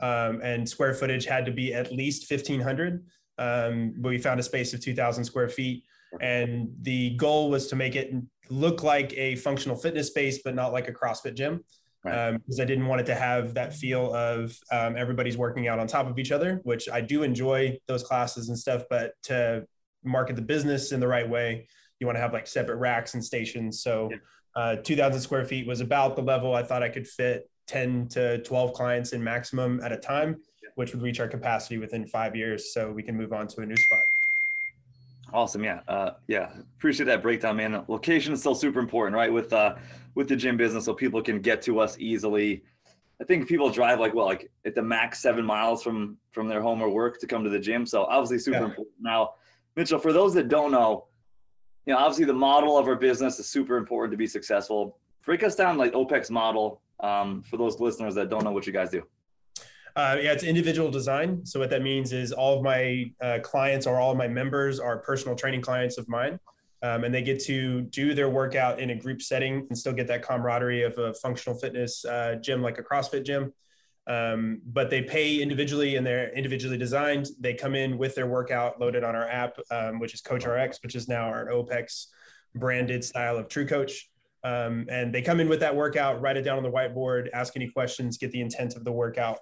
[0.00, 3.04] Um, and square footage had to be at least 1500.
[3.38, 5.84] Um, but we found a space of 2000 square feet.
[6.20, 8.12] And the goal was to make it
[8.50, 11.64] look like a functional fitness space, but not like a CrossFit gym.
[12.04, 12.32] Right.
[12.32, 15.78] because um, I didn't want it to have that feel of um, everybody's working out
[15.78, 18.82] on top of each other, which I do enjoy those classes and stuff.
[18.90, 19.64] But to
[20.02, 21.68] market the business in the right way,
[22.00, 23.82] you want to have like separate racks and stations.
[23.82, 24.10] So,
[24.56, 28.42] uh, 2,000 square feet was about the level I thought I could fit 10 to
[28.42, 30.36] 12 clients in maximum at a time,
[30.74, 32.74] which would reach our capacity within five years.
[32.74, 34.00] So we can move on to a new spot.
[35.32, 35.64] Awesome.
[35.64, 35.80] Yeah.
[35.88, 36.50] Uh, yeah.
[36.76, 37.84] Appreciate that breakdown, man.
[37.88, 39.32] Location is still super important, right?
[39.32, 39.76] With, uh,
[40.14, 42.62] with the gym business so people can get to us easily.
[43.20, 46.60] I think people drive like well, like at the max seven miles from from their
[46.60, 47.86] home or work to come to the gym.
[47.86, 48.64] So obviously super yeah.
[48.64, 48.96] important.
[49.00, 49.34] Now,
[49.76, 51.06] Mitchell, for those that don't know,
[51.86, 54.98] you know, obviously the model of our business is super important to be successful.
[55.24, 58.72] Break us down like OPEX model um, for those listeners that don't know what you
[58.72, 59.02] guys do.
[59.94, 61.44] Uh, yeah, it's individual design.
[61.44, 64.80] So what that means is all of my uh, clients or all of my members
[64.80, 66.38] are personal training clients of mine.
[66.82, 70.08] Um, and they get to do their workout in a group setting and still get
[70.08, 73.52] that camaraderie of a functional fitness uh, gym like a CrossFit gym.
[74.08, 77.28] Um, but they pay individually and they're individually designed.
[77.38, 80.82] They come in with their workout loaded on our app, um, which is Coach RX,
[80.82, 82.06] which is now our OPEX
[82.56, 84.10] branded style of True Coach.
[84.44, 87.54] Um, and they come in with that workout, write it down on the whiteboard, ask
[87.54, 89.38] any questions, get the intent of the workout,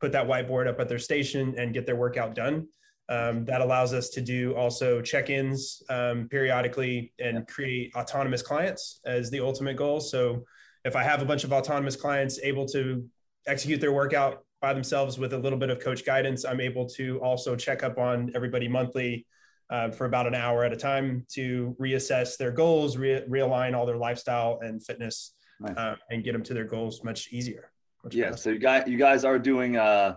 [0.00, 2.68] put that whiteboard up at their station, and get their workout done.
[3.10, 9.30] Um, that allows us to do also check-ins um, periodically and create autonomous clients as
[9.30, 10.00] the ultimate goal.
[10.00, 10.44] So
[10.86, 13.06] if I have a bunch of autonomous clients able to
[13.46, 17.20] execute their workout by themselves with a little bit of coach guidance, I'm able to
[17.20, 19.26] also check up on everybody monthly
[19.68, 23.84] uh, for about an hour at a time to reassess their goals, re- realign all
[23.84, 25.76] their lifestyle and fitness, nice.
[25.76, 27.70] uh, and get them to their goals much easier.
[28.02, 28.30] Much yeah.
[28.30, 28.42] Faster.
[28.42, 30.16] So you guys, you guys are doing uh,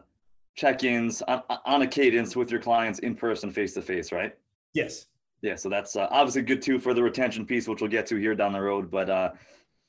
[0.58, 4.36] check-ins on, on a cadence with your clients in person, face to face, right?
[4.74, 5.06] Yes.
[5.42, 8.16] Yeah, so that's uh, obviously good too for the retention piece, which we'll get to
[8.16, 8.90] here down the road.
[8.90, 9.32] But uh,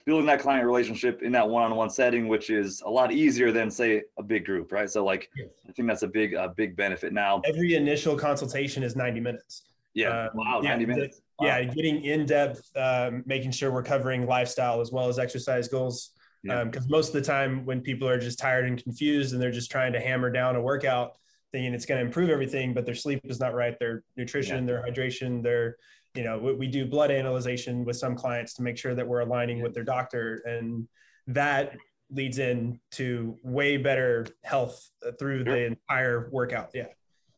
[0.05, 4.03] building that client relationship in that one-on-one setting, which is a lot easier than say
[4.19, 4.91] a big group, right?
[4.91, 5.49] So like, yes.
[5.67, 7.15] I think that's a big, uh, big benefit.
[7.15, 9.63] Now, every initial consultation is 90 minutes.
[9.95, 10.25] Yeah.
[10.25, 10.61] Um, wow.
[10.61, 11.23] 90 yeah, minutes.
[11.39, 11.47] Wow.
[11.47, 11.65] Yeah.
[11.65, 16.11] Getting in depth, um, making sure we're covering lifestyle as well as exercise goals
[16.43, 19.51] because um, most of the time when people are just tired and confused and they're
[19.51, 21.13] just trying to hammer down a workout
[21.53, 24.75] thinking it's going to improve everything but their sleep is not right their nutrition yeah.
[24.75, 25.77] their hydration their
[26.15, 29.21] you know we, we, do blood analyzation with some clients to make sure that we're
[29.21, 29.63] aligning yeah.
[29.63, 30.87] with their doctor and
[31.27, 31.77] that
[32.11, 35.55] leads in to way better health through sure.
[35.55, 36.87] the entire workout yeah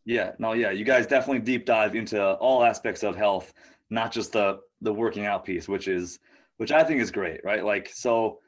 [0.04, 3.52] yeah no yeah you guys definitely deep dive into all aspects of health
[3.90, 6.18] not just the the working out piece which is
[6.56, 8.38] which i think is great right like so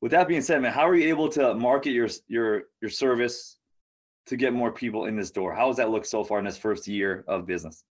[0.00, 3.58] with that being said, man, how are you able to market your your your service
[4.26, 5.54] to get more people in this door?
[5.54, 7.84] How does that look so far in this first year of business?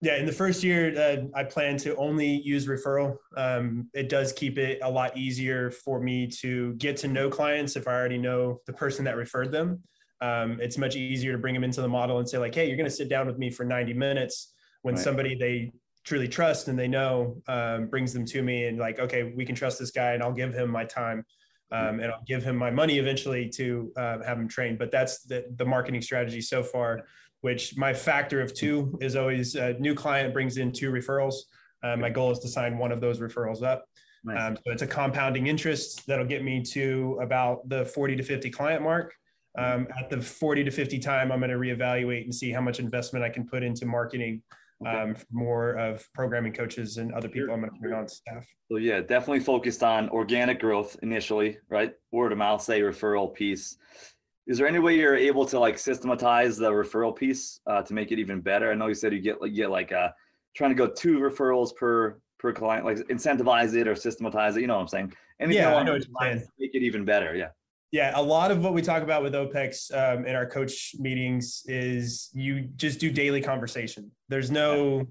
[0.00, 3.16] Yeah, in the first year, uh, I plan to only use referral.
[3.36, 7.74] Um, it does keep it a lot easier for me to get to know clients
[7.76, 9.82] if I already know the person that referred them.
[10.20, 12.76] Um, it's much easier to bring them into the model and say like, "Hey, you're
[12.76, 15.02] going to sit down with me for 90 minutes." When right.
[15.02, 15.72] somebody they
[16.04, 19.54] truly trust and they know um, brings them to me and like, "Okay, we can
[19.54, 21.24] trust this guy, and I'll give him my time."
[21.74, 24.76] Um, and I'll give him my money eventually to uh, have him train.
[24.76, 27.02] But that's the, the marketing strategy so far,
[27.40, 31.34] which my factor of two is always a new client brings in two referrals.
[31.82, 33.86] Uh, my goal is to sign one of those referrals up.
[34.22, 34.40] Nice.
[34.40, 38.50] Um, so it's a compounding interest that'll get me to about the 40 to 50
[38.50, 39.12] client mark.
[39.56, 42.80] Um, at the 40 to 50 time, I'm going to reevaluate and see how much
[42.80, 44.42] investment I can put into marketing
[44.86, 44.96] okay.
[44.96, 47.54] um, for more of programming coaches and other people sure.
[47.54, 48.46] I'm going to bring on staff.
[48.70, 51.92] So yeah, definitely focused on organic growth initially, right?
[52.12, 53.76] Word of mouth, say referral piece.
[54.46, 58.12] Is there any way you're able to like systematize the referral piece uh, to make
[58.12, 58.70] it even better?
[58.70, 60.08] I know you said you get like you get like uh,
[60.54, 64.60] trying to go two referrals per per client, like incentivize it or systematize it.
[64.60, 65.14] You know what I'm saying?
[65.40, 66.46] Anything yeah, I know what you're saying.
[66.58, 67.34] Make it even better.
[67.34, 67.48] Yeah.
[67.94, 71.62] Yeah, a lot of what we talk about with OPEX um, in our coach meetings
[71.66, 74.10] is you just do daily conversation.
[74.28, 75.06] There's no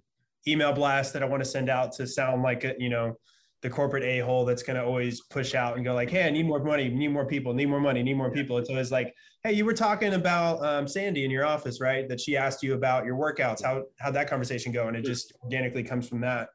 [0.46, 3.16] email blast that I want to send out to sound like a, you know
[3.62, 6.30] the corporate a hole that's going to always push out and go like, "Hey, I
[6.30, 9.16] need more money, need more people, need more money, need more people." It's always like,
[9.46, 12.10] "Hey, you were talking about um, Sandy in your office, right?
[12.10, 13.64] That she asked you about your workouts.
[13.64, 16.50] How how'd that conversation go?" And it just organically comes from that.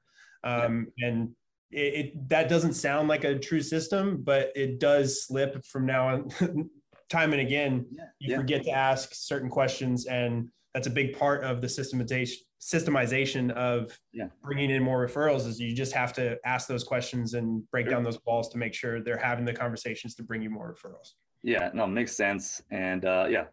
[0.44, 1.30] Um, and
[1.70, 6.09] it, it, that doesn't sound like a true system, but it does slip from now
[6.09, 6.31] on,
[7.09, 7.87] time and again.
[7.90, 8.04] Yeah.
[8.18, 8.37] You yeah.
[8.37, 13.96] forget to ask certain questions, and that's a big part of the systematization systemization of
[14.12, 14.26] yeah.
[14.42, 15.46] bringing in more referrals.
[15.46, 17.94] Is you just have to ask those questions and break sure.
[17.94, 21.12] down those walls to make sure they're having the conversations to bring you more referrals.
[21.42, 23.44] Yeah, no, makes sense, and uh, yeah,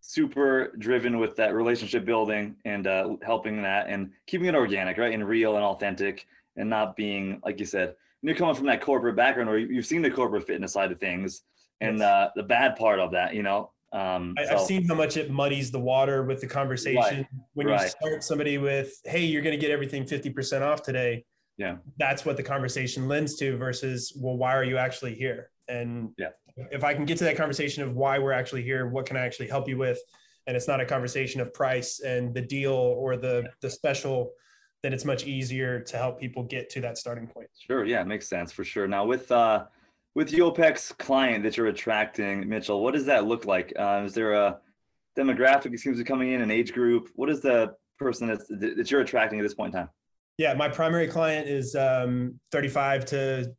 [0.00, 5.12] super driven with that relationship building and uh, helping that and keeping it organic, right,
[5.12, 9.16] and real and authentic and not being like you said you're coming from that corporate
[9.16, 11.42] background where you've seen the corporate fitness side of things
[11.80, 12.06] and yes.
[12.06, 13.70] uh, the bad part of that you know?
[13.92, 16.98] Um, I, have seen how much it muddies the water with the conversation.
[16.98, 17.82] Right, when right.
[17.82, 21.24] you start somebody with hey you're going to get everything 50% off today
[21.56, 21.76] yeah.
[21.96, 25.50] that's what the conversation lends to versus well why are you actually here?
[25.68, 26.30] And yeah.
[26.56, 29.20] if i can get to that conversation of why we're actually here what can i
[29.20, 30.00] actually help you with?
[30.48, 34.32] And it's not a conversation of price and the deal or the the special
[34.86, 37.48] then it's much easier to help people get to that starting point.
[37.58, 37.84] Sure.
[37.84, 38.86] Yeah, it makes sense for sure.
[38.86, 39.64] Now with uh
[40.14, 43.72] with the OPEX client that you're attracting, Mitchell, what does that look like?
[43.76, 44.60] Uh, is there a
[45.18, 47.10] demographic that seems to be coming in, an age group?
[47.16, 49.90] What is the person that's, that you're attracting at this point in time?
[50.38, 53.52] Yeah, my primary client is um, 35 to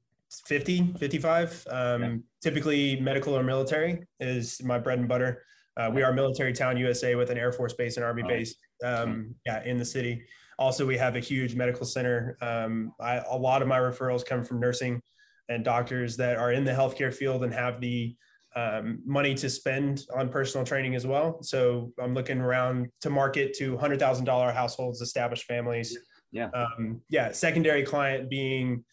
[0.47, 1.67] 50, 55.
[1.69, 2.15] Um, yeah.
[2.41, 5.43] Typically, medical or military is my bread and butter.
[5.75, 8.27] Uh, we are military town USA with an Air Force base and Army oh.
[8.29, 10.23] base um, yeah, in the city.
[10.59, 12.37] Also, we have a huge medical center.
[12.41, 15.01] Um, I, a lot of my referrals come from nursing
[15.49, 18.15] and doctors that are in the healthcare field and have the
[18.55, 21.43] um, money to spend on personal training as well.
[21.43, 25.95] So I'm looking around to market to hundred thousand dollar households, established families.
[26.31, 26.49] Yeah.
[26.53, 27.31] Um, yeah.
[27.31, 28.83] Secondary client being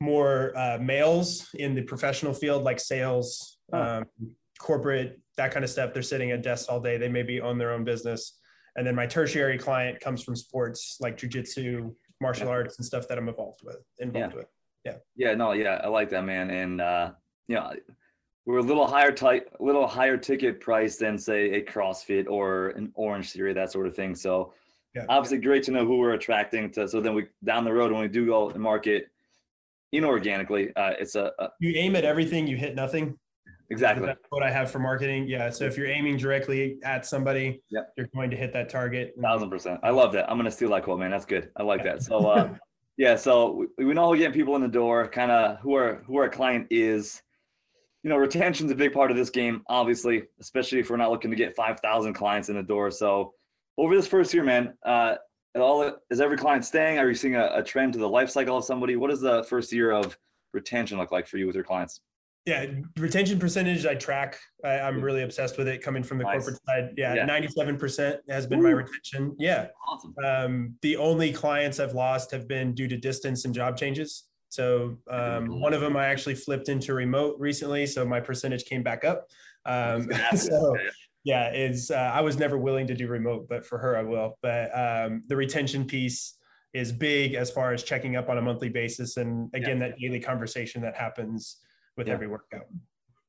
[0.00, 3.80] more uh, males in the professional field, like sales, oh.
[3.80, 4.04] um,
[4.58, 5.94] corporate, that kind of stuff.
[5.94, 6.98] They're sitting at desks all day.
[6.98, 8.38] They maybe own their own business.
[8.76, 12.52] And then my tertiary client comes from sports like jujitsu, martial yeah.
[12.52, 13.78] arts, and stuff that I'm involved with.
[13.98, 14.38] Involved yeah.
[14.38, 14.46] with.
[14.84, 14.96] Yeah.
[15.16, 15.34] Yeah.
[15.34, 15.52] No.
[15.52, 15.80] Yeah.
[15.82, 16.50] I like that, man.
[16.50, 17.12] And uh,
[17.48, 17.72] you know,
[18.44, 22.68] we're a little higher type, a little higher ticket price than say a CrossFit or
[22.70, 24.14] an Orangetheory, that sort of thing.
[24.14, 24.52] So
[24.94, 25.04] yeah.
[25.08, 26.86] obviously, great to know who we're attracting to.
[26.86, 29.08] So then we down the road when we do go and market
[29.94, 33.18] inorganically, uh, it's a, a you aim at everything, you hit nothing.
[33.70, 34.06] Exactly.
[34.06, 35.26] That's what I have for marketing.
[35.28, 35.50] Yeah.
[35.50, 37.92] So if you're aiming directly at somebody, yep.
[37.96, 39.14] you're going to hit that target.
[39.20, 39.80] Thousand percent.
[39.82, 40.30] I love that.
[40.30, 41.10] I'm going to steal that quote, man.
[41.10, 41.50] That's good.
[41.56, 42.02] I like that.
[42.02, 42.54] So, uh,
[42.96, 43.16] yeah.
[43.16, 46.28] So we, we know getting people in the door, kind of who our, who our
[46.28, 47.22] client is,
[48.02, 51.30] you know, retention's a big part of this game, obviously, especially if we're not looking
[51.30, 52.90] to get 5,000 clients in the door.
[52.92, 53.34] So
[53.78, 55.16] over this first year, man, uh,
[55.56, 56.98] all is every client staying?
[56.98, 58.94] Are you seeing a, a trend to the life cycle of somebody?
[58.96, 60.16] What does the first year of
[60.52, 62.00] retention look like for you with your clients?
[62.46, 64.38] Yeah, retention percentage I track.
[64.64, 66.44] I, am really obsessed with it coming from the nice.
[66.44, 66.90] corporate side.
[66.96, 68.62] Yeah, 97% has been Ooh.
[68.62, 69.34] my retention.
[69.36, 69.66] Yeah.
[69.88, 70.14] Awesome.
[70.24, 74.28] Um, the only clients I've lost have been due to distance and job changes.
[74.48, 78.84] So um, one of them I actually flipped into remote recently, so my percentage came
[78.84, 79.26] back up.
[79.64, 80.76] Um, so
[81.24, 84.38] yeah, it's uh, I was never willing to do remote, but for her I will.
[84.40, 86.38] But um, the retention piece
[86.72, 89.88] is big as far as checking up on a monthly basis, and again yeah.
[89.88, 91.56] that daily conversation that happens
[91.96, 92.14] with yeah.
[92.14, 92.66] every workout.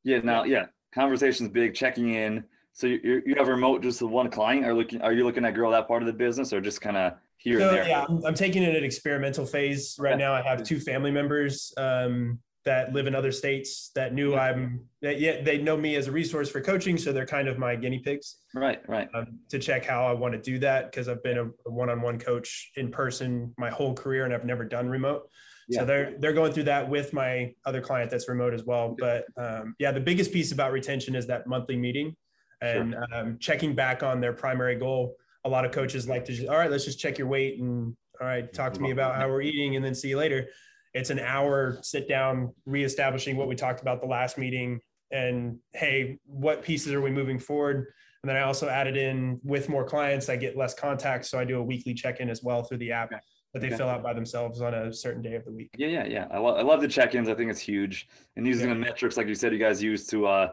[0.03, 0.19] Yeah.
[0.19, 2.43] Now, yeah, conversations big, checking in.
[2.73, 4.65] So you you have remote just with one client.
[4.65, 5.01] Are looking?
[5.01, 7.59] Are you looking to grow that part of the business, or just kind of here
[7.59, 7.87] so, and there?
[7.87, 10.21] Yeah, I'm, I'm, taking it at experimental phase right okay.
[10.21, 10.33] now.
[10.33, 14.41] I have two family members um, that live in other states that knew yeah.
[14.41, 14.81] I'm.
[15.01, 17.75] That, yeah, they know me as a resource for coaching, so they're kind of my
[17.75, 18.35] guinea pigs.
[18.53, 18.87] Right.
[18.87, 19.09] Right.
[19.15, 22.19] Um, to check how I want to do that because I've been a, a one-on-one
[22.19, 25.27] coach in person my whole career, and I've never done remote.
[25.67, 25.79] Yeah.
[25.79, 28.95] So they're they're going through that with my other client that's remote as well.
[28.97, 32.15] But um, yeah, the biggest piece about retention is that monthly meeting
[32.61, 33.19] and sure.
[33.19, 35.15] um, checking back on their primary goal.
[35.43, 37.95] A lot of coaches like to just, all right, let's just check your weight and
[38.19, 40.47] all right, talk to me about how we're eating and then see you later.
[40.93, 44.79] It's an hour sit down, reestablishing what we talked about the last meeting
[45.11, 47.87] and hey, what pieces are we moving forward?
[48.23, 51.29] And then I also added in with more clients, I get less contacts.
[51.29, 53.11] So I do a weekly check in as well through the app.
[53.57, 53.77] That they okay.
[53.77, 55.69] fill out by themselves on a certain day of the week.
[55.75, 56.27] Yeah, yeah, yeah.
[56.29, 57.27] I, lo- I love the check-ins.
[57.27, 58.07] I think it's huge.
[58.35, 58.75] And using yeah.
[58.75, 60.51] the metrics, like you said, you guys use to uh,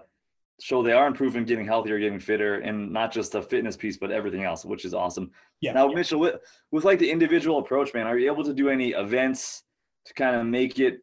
[0.59, 4.11] show they are improving, getting healthier, getting fitter, and not just the fitness piece, but
[4.11, 5.31] everything else, which is awesome.
[5.61, 5.73] Yeah.
[5.73, 5.97] Now, yeah.
[5.97, 6.37] Mitchell, with,
[6.71, 9.65] with like the individual approach, man, are you able to do any events
[10.07, 11.01] to kind of make it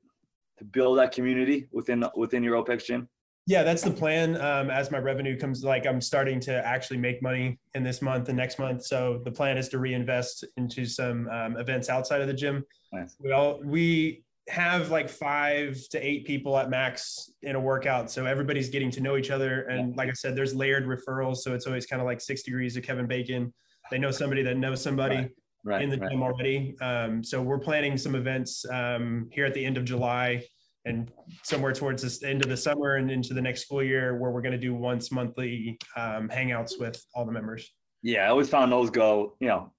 [0.57, 3.07] to build that community within within your OPEX gym?
[3.47, 4.39] Yeah, that's the plan.
[4.39, 8.29] Um, as my revenue comes, like I'm starting to actually make money in this month
[8.29, 8.85] and next month.
[8.85, 12.63] So the plan is to reinvest into some um, events outside of the gym.
[12.93, 13.15] Nice.
[13.19, 18.25] We all we have like five to eight people at max in a workout, so
[18.25, 19.63] everybody's getting to know each other.
[19.63, 19.95] And yeah.
[19.97, 22.83] like I said, there's layered referrals, so it's always kind of like six degrees of
[22.83, 23.51] Kevin Bacon.
[23.89, 25.15] They know somebody that knows somebody.
[25.15, 25.31] Right.
[25.63, 26.09] Right, in the right.
[26.09, 26.75] gym already.
[26.81, 30.43] Um, so we're planning some events um, here at the end of July
[30.85, 31.11] and
[31.43, 34.41] somewhere towards the end of the summer and into the next school year where we're
[34.41, 37.71] going to do once monthly um, hangouts with all the members.
[38.03, 39.71] Yeah i always found those go you know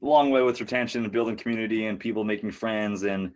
[0.00, 3.32] long way with retention and building community and people making friends and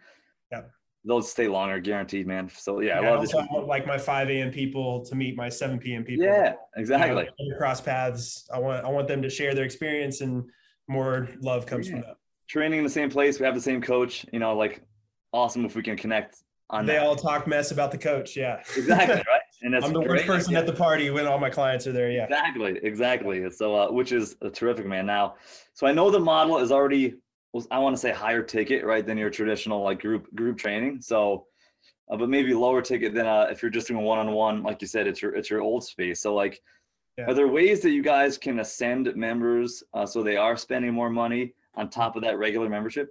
[0.50, 0.62] yeah
[1.04, 2.48] those stay longer guaranteed man.
[2.48, 3.34] So yeah, yeah i love this.
[3.66, 6.24] like my 5 a.m people to meet my 7 p.m people.
[6.24, 8.48] Yeah exactly you know, cross paths.
[8.52, 10.44] I want i want them to share their experience and
[10.88, 11.94] more love comes yeah.
[11.94, 12.16] from that.
[12.48, 14.82] Training in the same place we have the same coach you know like
[15.32, 16.42] awesome if we can connect
[16.72, 17.02] on they that.
[17.02, 18.36] all talk mess about the coach.
[18.36, 18.62] Yeah.
[18.76, 19.16] Exactly.
[19.16, 19.40] Right.
[19.62, 22.10] And that's I'm the worst person at the party when all my clients are there.
[22.10, 22.24] Yeah.
[22.24, 22.80] Exactly.
[22.82, 23.50] Exactly.
[23.50, 25.06] So, uh, which is a terrific man.
[25.06, 25.34] Now,
[25.74, 27.14] so I know the model is already,
[27.70, 31.00] I want to say higher ticket, right, than your traditional like group group training.
[31.02, 31.46] So,
[32.10, 34.62] uh, but maybe lower ticket than uh, if you're just doing one on one.
[34.62, 36.22] Like you said, it's your it's your old space.
[36.22, 36.60] So, like,
[37.18, 37.26] yeah.
[37.26, 41.10] are there ways that you guys can ascend members uh, so they are spending more
[41.10, 43.10] money on top of that regular membership?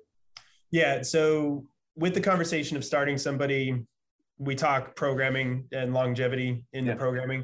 [0.71, 1.03] Yeah.
[1.03, 1.65] So
[1.95, 3.85] with the conversation of starting somebody,
[4.37, 6.93] we talk programming and longevity in yeah.
[6.93, 7.43] the programming.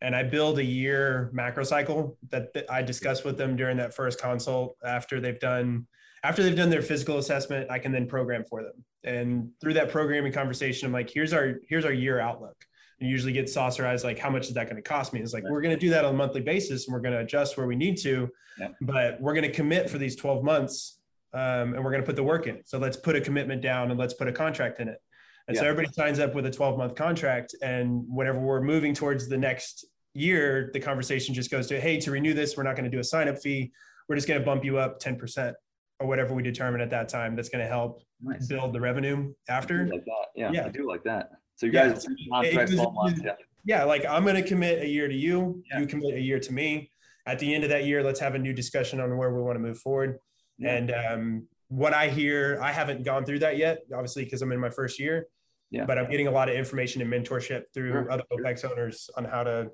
[0.00, 4.20] And I build a year macro cycle that, I discuss with them during that first
[4.20, 5.86] consult after they've done
[6.24, 8.72] after they've done their physical assessment, I can then program for them.
[9.04, 12.56] And through that programming conversation, I'm like, here's our here's our year outlook.
[13.00, 15.20] And usually get saucerized like, how much is that going to cost me?
[15.20, 15.52] It's like, right.
[15.52, 17.68] we're going to do that on a monthly basis and we're going to adjust where
[17.68, 18.28] we need to,
[18.58, 18.70] yeah.
[18.80, 20.97] but we're going to commit for these 12 months
[21.34, 22.60] um, and we're going to put the work in.
[22.64, 24.98] So let's put a commitment down and let's put a contract in it.
[25.46, 25.62] And yeah.
[25.62, 27.54] so everybody signs up with a 12 month contract.
[27.62, 32.10] And whenever we're moving towards the next year, the conversation just goes to, hey, to
[32.10, 33.72] renew this, we're not going to do a sign up fee.
[34.08, 35.54] We're just going to bump you up 10%
[36.00, 37.34] or whatever we determine at that time.
[37.34, 38.46] That's going to help nice.
[38.46, 39.86] build the revenue after.
[39.86, 40.26] like that.
[40.34, 41.30] Yeah, yeah, I do like that.
[41.56, 42.06] So you guys
[42.42, 42.66] yeah.
[42.66, 43.20] 12 months.
[43.24, 43.32] Yeah.
[43.64, 45.62] yeah, like I'm going to commit a year to you.
[45.70, 45.80] Yeah.
[45.80, 46.90] You commit a year to me.
[47.26, 49.56] At the end of that year, let's have a new discussion on where we want
[49.56, 50.18] to move forward.
[50.58, 50.74] Yeah.
[50.74, 54.60] And um, what I hear, I haven't gone through that yet, obviously, because I'm in
[54.60, 55.28] my first year.
[55.70, 55.84] Yeah.
[55.84, 58.10] But I'm getting a lot of information and mentorship through sure.
[58.10, 59.70] other OPEX owners on how to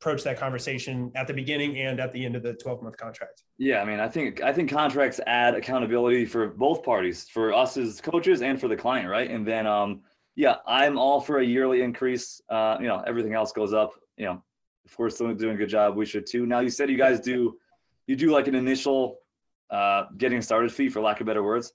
[0.00, 3.42] approach that conversation at the beginning and at the end of the 12 month contract.
[3.58, 7.76] Yeah, I mean, I think I think contracts add accountability for both parties, for us
[7.76, 9.30] as coaches and for the client, right?
[9.30, 10.02] And then um
[10.34, 12.40] yeah, I'm all for a yearly increase.
[12.48, 14.42] Uh, you know, everything else goes up, you know.
[14.84, 16.46] If we're still doing a good job, we should too.
[16.46, 17.56] Now you said you guys do
[18.08, 19.18] you do like an initial
[19.72, 21.72] uh, getting started fee, for lack of better words?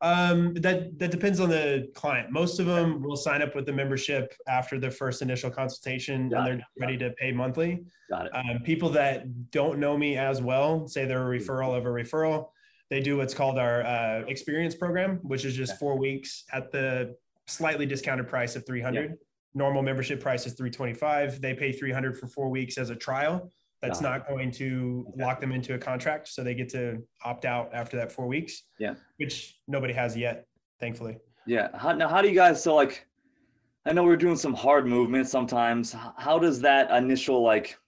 [0.00, 2.30] Um, that that depends on the client.
[2.30, 6.38] Most of them will sign up with the membership after the first initial consultation, Got
[6.38, 6.80] and they're it.
[6.80, 7.84] ready to pay monthly.
[8.08, 8.32] Got it.
[8.34, 12.50] Um, people that don't know me as well, say they're a referral of a referral.
[12.90, 17.16] They do what's called our uh, experience program, which is just four weeks at the
[17.46, 19.10] slightly discounted price of 300.
[19.10, 19.16] Yeah.
[19.54, 21.40] Normal membership price is 325.
[21.40, 23.50] They pay 300 for four weeks as a trial
[23.80, 25.24] that's not going to okay.
[25.24, 26.28] lock them into a contract.
[26.28, 28.64] So they get to opt out after that four weeks.
[28.78, 28.94] Yeah.
[29.18, 30.46] Which nobody has yet,
[30.80, 31.18] thankfully.
[31.46, 31.68] Yeah.
[31.74, 33.06] How, now, how do you guys, so like,
[33.86, 35.94] I know we're doing some hard movements sometimes.
[36.16, 37.78] How does that initial like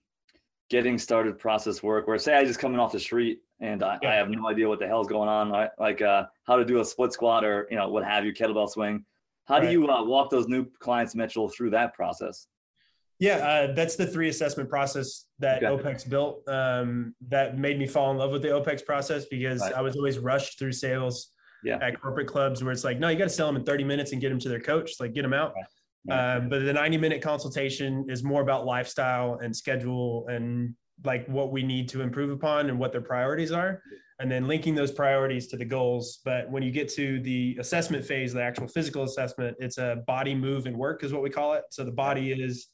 [0.69, 2.07] getting started process work?
[2.07, 4.09] Where say I just coming off the street and I, yeah.
[4.09, 5.69] I have no idea what the hell's going on, right?
[5.77, 8.69] like uh, how to do a split squat or you know what have you, kettlebell
[8.69, 9.05] swing.
[9.45, 9.65] How right.
[9.65, 12.47] do you uh, walk those new clients, Mitchell, through that process?
[13.21, 15.83] Yeah, uh, that's the three assessment process that okay.
[15.83, 16.41] OPEX built.
[16.49, 19.73] Um, that made me fall in love with the OPEX process because right.
[19.73, 21.29] I was always rushed through sales
[21.63, 21.77] yeah.
[21.83, 24.11] at corporate clubs where it's like, no, you got to sell them in 30 minutes
[24.11, 25.53] and get them to their coach, like get them out.
[25.55, 25.65] Right.
[26.07, 26.35] Right.
[26.37, 30.73] Um, but the 90 minute consultation is more about lifestyle and schedule and
[31.05, 33.83] like what we need to improve upon and what their priorities are.
[34.19, 36.19] and then linking those priorities to the goals.
[36.25, 40.33] But when you get to the assessment phase, the actual physical assessment, it's a body
[40.35, 41.63] move and work is what we call it.
[41.69, 42.67] So the body is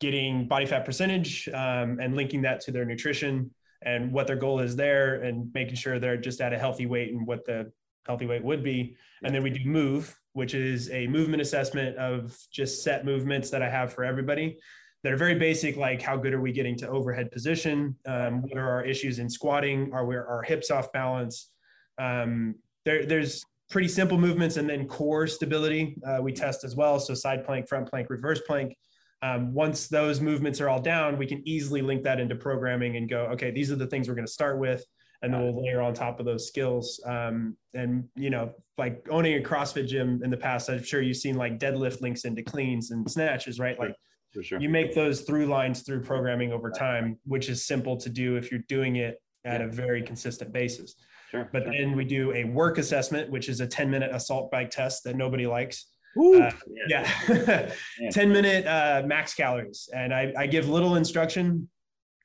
[0.00, 3.50] getting body fat percentage um, and linking that to their nutrition
[3.82, 7.12] and what their goal is there and making sure they're just at a healthy weight
[7.12, 7.70] and what the
[8.06, 8.96] healthy weight would be.
[9.22, 13.62] And then we do move, which is a movement assessment of just set movements that
[13.62, 14.58] I have for everybody
[15.02, 17.96] that are very basic, like how good are we getting to overhead position?
[18.06, 19.92] Um, what are our issues in squatting?
[19.92, 21.50] Are we, our hips off balance?
[21.98, 26.98] Um, there, there's pretty simple movements and then core stability uh, we test as well.
[26.98, 28.76] So side plank, front plank, reverse plank.
[29.22, 33.08] Um, once those movements are all down, we can easily link that into programming and
[33.08, 34.84] go, okay, these are the things we're going to start with.
[35.22, 37.00] And then we'll layer on top of those skills.
[37.06, 41.16] Um, and, you know, like owning a CrossFit gym in the past, I'm sure you've
[41.16, 43.78] seen like deadlift links into cleans and snatches, right?
[43.78, 43.96] Like
[44.42, 44.60] sure.
[44.60, 48.50] you make those through lines through programming over time, which is simple to do if
[48.52, 50.94] you're doing it at a very consistent basis.
[51.30, 51.48] Sure.
[51.52, 55.04] But then we do a work assessment, which is a 10 minute assault bike test
[55.04, 55.86] that nobody likes.
[56.16, 56.40] Woo.
[56.42, 56.50] Uh,
[56.88, 57.70] Yeah.
[58.10, 59.88] 10 minute uh, max calories.
[59.94, 61.68] And I, I give little instruction.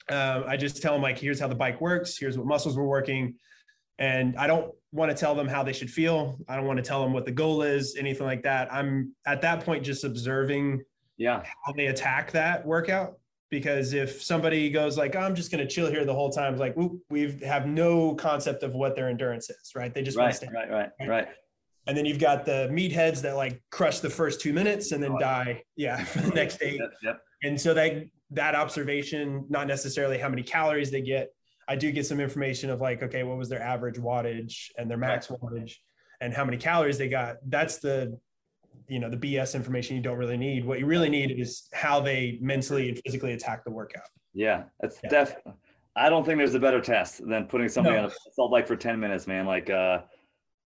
[0.09, 2.83] Um, I just tell them, like, here's how the bike works, here's what muscles we're
[2.83, 3.35] working.
[3.99, 6.37] And I don't want to tell them how they should feel.
[6.49, 8.73] I don't want to tell them what the goal is, anything like that.
[8.73, 10.81] I'm at that point just observing
[11.17, 11.43] Yeah.
[11.65, 13.17] how they attack that workout
[13.51, 16.61] because if somebody goes like i'm just going to chill here the whole time it's
[16.61, 16.73] like
[17.09, 20.31] we have no concept of what their endurance is right they just want Right.
[20.31, 20.71] to stay Right.
[20.71, 20.89] Right.
[21.05, 21.27] Right.
[21.87, 25.17] And then you've got the meatheads that like crush the first two minutes and then
[25.19, 26.91] die yeah for the next eight Yep.
[27.03, 27.21] Yep.
[27.43, 31.29] and so that that observation not necessarily how many calories they get
[31.67, 34.97] i do get some information of like okay what was their average wattage and their
[34.97, 35.73] max wattage
[36.21, 38.17] and how many calories they got that's the
[38.87, 41.99] you know the bs information you don't really need what you really need is how
[41.99, 44.03] they mentally and physically attack the workout
[44.33, 44.63] Yeah.
[44.79, 45.09] That's Yeah.
[45.09, 45.35] def.
[45.95, 48.03] I don't think there's a better test than putting somebody No.
[48.05, 49.45] on a assault bike for 10 minutes, man.
[49.45, 50.03] Like, uh,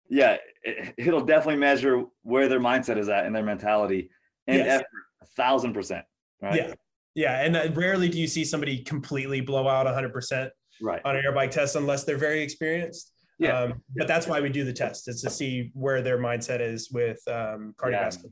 [0.08, 4.10] yeah, it, it'll definitely measure where their mindset is at and their mentality
[4.46, 4.80] and Yes.
[4.80, 4.86] effort,
[5.22, 6.04] a thousand percent.
[6.42, 6.56] Right.
[6.56, 6.74] yeah
[7.14, 10.50] yeah and uh, rarely do you see somebody completely blow out 100%
[10.82, 11.00] Right.
[11.04, 13.58] on an air bike test unless they're very experienced Yeah.
[13.60, 15.08] Um, but that's why we do the test.
[15.08, 18.30] is to see where their mindset is with um, cardiovascular.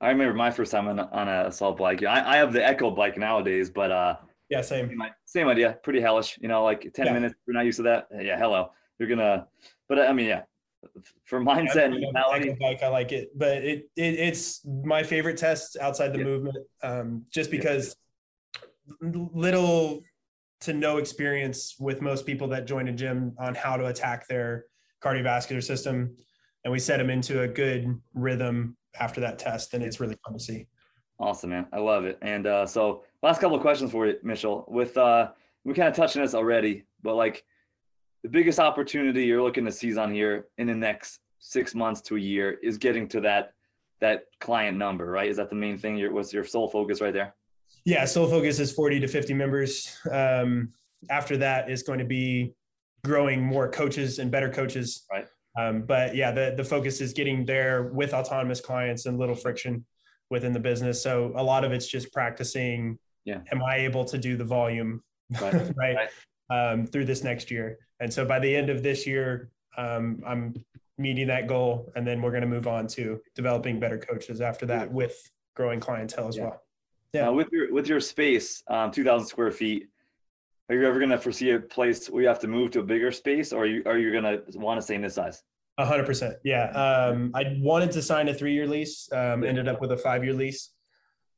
[0.00, 2.02] I remember my first time on, on a assault bike.
[2.04, 4.16] I, I have the Echo bike nowadays, but uh,
[4.50, 4.88] Yeah, same.
[4.88, 5.78] same, same idea.
[5.82, 6.36] Pretty hellish.
[6.42, 7.12] You know, like 10 Yeah.
[7.12, 7.34] minutes.
[7.46, 8.06] We're not used to that.
[8.20, 8.36] Yeah.
[8.38, 8.70] Hello.
[8.98, 9.46] You're gonna.
[9.88, 10.42] But I mean, yeah.
[11.24, 12.56] For mindset and I, mentality.
[12.60, 16.24] bike, I like it, but it, it it's my favorite test outside the Yeah.
[16.24, 17.58] movement, um, just Yeah.
[17.58, 17.96] because
[19.00, 20.02] little
[20.60, 24.66] to no experience with most people that join a gym on how to attack their
[25.02, 26.16] cardiovascular system,
[26.64, 30.32] and we set them into a good rhythm after that test, and it's really fun
[30.34, 30.66] to see.
[31.18, 31.66] Awesome, man.
[31.72, 32.18] I love it.
[32.22, 34.64] And uh, so, last couple of questions for you, Mitchell.
[34.68, 35.30] With uh,
[35.64, 37.44] we kind of touched on this already, but like
[38.24, 42.16] the biggest opportunity you're looking to seize on here in the next six months to
[42.16, 43.52] a year is getting to that
[44.00, 45.30] that client number, right?
[45.30, 45.96] Is that the main thing?
[45.96, 47.34] Your what's your sole focus right there?
[47.84, 49.98] Yeah, sole Focus is 40 to 50 members.
[50.10, 50.72] Um,
[51.10, 52.54] after that is going to be
[53.04, 55.04] growing more coaches and better coaches.
[55.12, 55.26] Right.
[55.58, 59.84] Um, but yeah, the, the focus is getting there with autonomous clients and little friction
[60.30, 61.02] within the business.
[61.02, 62.98] So a lot of it's just practicing.
[63.26, 63.40] Yeah.
[63.52, 65.02] Am I able to do the volume
[65.40, 65.52] Right.
[65.76, 66.08] right, Right.
[66.50, 67.78] Um, through this next year?
[68.04, 69.48] And so by the end of this year,
[69.78, 70.62] um, I'm
[70.98, 74.66] meeting that goal, and then we're going to move on to developing better coaches after
[74.66, 75.16] that with
[75.54, 76.42] growing clientele as Yeah.
[76.44, 76.62] well.
[77.14, 77.28] Yeah.
[77.28, 79.88] Uh, with your with your space, um, two thousand square feet.
[80.68, 83.10] Are you ever gonna foresee a place where you have to move to a bigger
[83.12, 85.42] space, or are you are you gonna want to stay in this size?
[85.78, 86.34] A hundred percent.
[86.44, 86.66] Yeah.
[86.72, 89.08] Um, I wanted to sign a three-year lease.
[89.12, 90.72] Um, ended up with a five-year lease.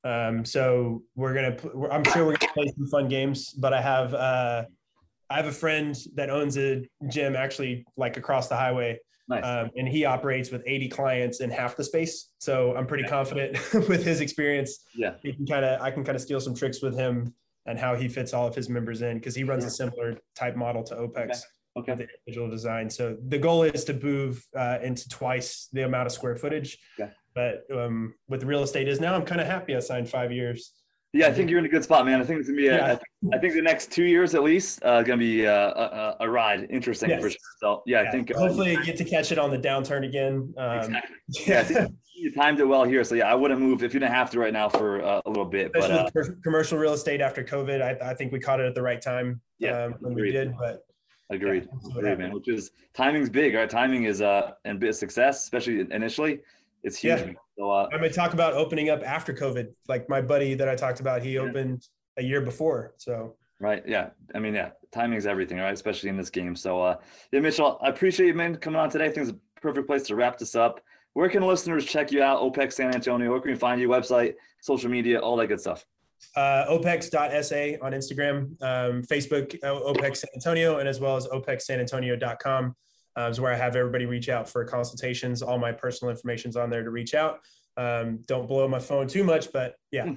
[0.02, 1.56] Um, so we're gonna.
[1.92, 3.52] I'm sure we're gonna play some fun games.
[3.52, 4.14] But I have.
[4.14, 4.64] Uh,
[5.31, 8.99] I have a friend that owns a gym actually like across the highway,
[9.29, 9.45] Nice.
[9.45, 12.31] um, and he operates with 80 clients in half the space.
[12.39, 13.59] So I'm pretty confident
[13.89, 14.85] with his experience.
[14.95, 15.14] Yeah.
[15.22, 15.81] He can kind of.
[15.81, 17.35] I can kind of steal some tricks with him
[17.66, 19.68] and how he fits all of his members in because he runs Sure.
[19.68, 21.43] a similar type model to OPEX
[21.77, 21.95] okay.
[21.95, 22.89] the individual design.
[22.89, 26.79] So the goal is to move uh, into twice the amount of square footage.
[26.99, 27.11] Okay.
[27.35, 30.72] But um, with real estate is now, I'm kind of happy I signed five years.
[31.16, 32.20] Yeah, I think you're in a good spot, man.
[32.20, 32.68] I think it's gonna be.
[32.68, 32.84] A, Yeah.
[33.32, 36.26] I, think, I the next two years at least uh, gonna be uh, a, a,
[36.26, 36.66] a ride.
[36.68, 37.22] Interesting Yes.
[37.22, 37.38] for sure.
[37.58, 40.52] So yeah, I Yeah, think uh, hopefully get to catch it on the downturn again.
[40.58, 41.16] Um, Exactly.
[41.46, 43.02] Yeah, I think you timed it well here.
[43.02, 45.28] So yeah, I wouldn't move if you didn't have to right now for uh, a
[45.28, 45.72] little bit.
[45.72, 48.66] But Especially uh, with commercial real estate after COVID, I, I think we caught it
[48.66, 50.54] at the right time Yeah, um, when we did.
[50.58, 50.84] But
[51.30, 52.32] agreed, yeah, we'll see what agreed, man.
[52.34, 53.70] Which is timing's big, right?
[53.70, 56.40] Timing is uh and bit of success, especially initially.
[56.83, 57.20] It's huge.
[57.59, 57.64] Yeah.
[57.64, 59.68] I'm going to talk about opening up after COVID.
[59.89, 61.41] Like my buddy that I talked about, he Yeah.
[61.41, 62.95] opened a year before.
[62.99, 63.83] So Right.
[63.87, 64.11] Yeah.
[64.35, 65.72] I mean, yeah, timing is everything, right?
[65.72, 66.55] Especially in this game.
[66.55, 66.97] So, uh,
[67.33, 69.07] yeah, Mitchell, I appreciate you, man, coming on today.
[69.07, 70.81] I think it's a perfect place to wrap this up.
[71.14, 72.43] Where can listeners check you out?
[72.43, 73.31] OPEX San Antonio.
[73.31, 73.89] Where can we find you?
[73.89, 75.87] Website, social media, all that good stuff.
[76.37, 82.77] Uh, OPEX.sa on Instagram, um, Facebook, OPEX San Antonio, and as well as OPEXSanAntonio.com
[83.16, 85.42] uh, is where I have everybody reach out for consultations.
[85.42, 87.40] All my personal information's on there to reach out.
[87.78, 90.14] Um, don't blow my phone too much, but yeah,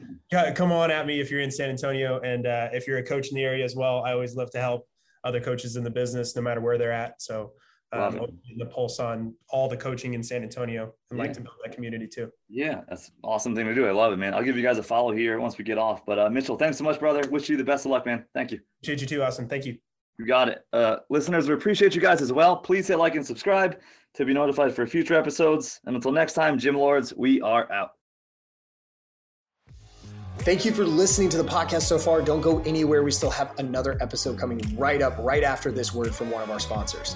[0.55, 2.19] come on at me if you're in San Antonio.
[2.21, 4.59] And uh, if you're a coach in the area as well, I always love to
[4.59, 4.87] help
[5.23, 7.21] other coaches in the business, no matter where they're at.
[7.21, 7.51] So
[7.91, 8.19] um,
[8.57, 11.25] the pulse on all the coaching in San Antonio and yeah.
[11.25, 12.31] like to build that community too.
[12.47, 13.87] Yeah, that's awesome thing to do.
[13.87, 14.33] I love it, man.
[14.33, 16.05] I'll give you guys a follow here once we get off.
[16.05, 17.27] But uh, Mitchell, thanks so much, brother.
[17.29, 18.25] Wish you the best of luck, man.
[18.33, 18.59] Thank you.
[18.81, 19.49] Appreciate you too, Austin.
[19.49, 19.77] Thank you.
[20.20, 20.65] You got it.
[20.74, 22.57] Uh, listeners, we appreciate you guys as well.
[22.57, 23.80] Please hit like and subscribe
[24.15, 25.80] to be notified for future episodes.
[25.86, 27.93] And until next time, Gym Lords, we are out.
[30.39, 32.22] Thank you for listening to the podcast so far.
[32.22, 33.01] Don't go anywhere.
[33.01, 36.49] We still have another episode coming right up, right after this word from one of
[36.49, 37.15] our sponsors.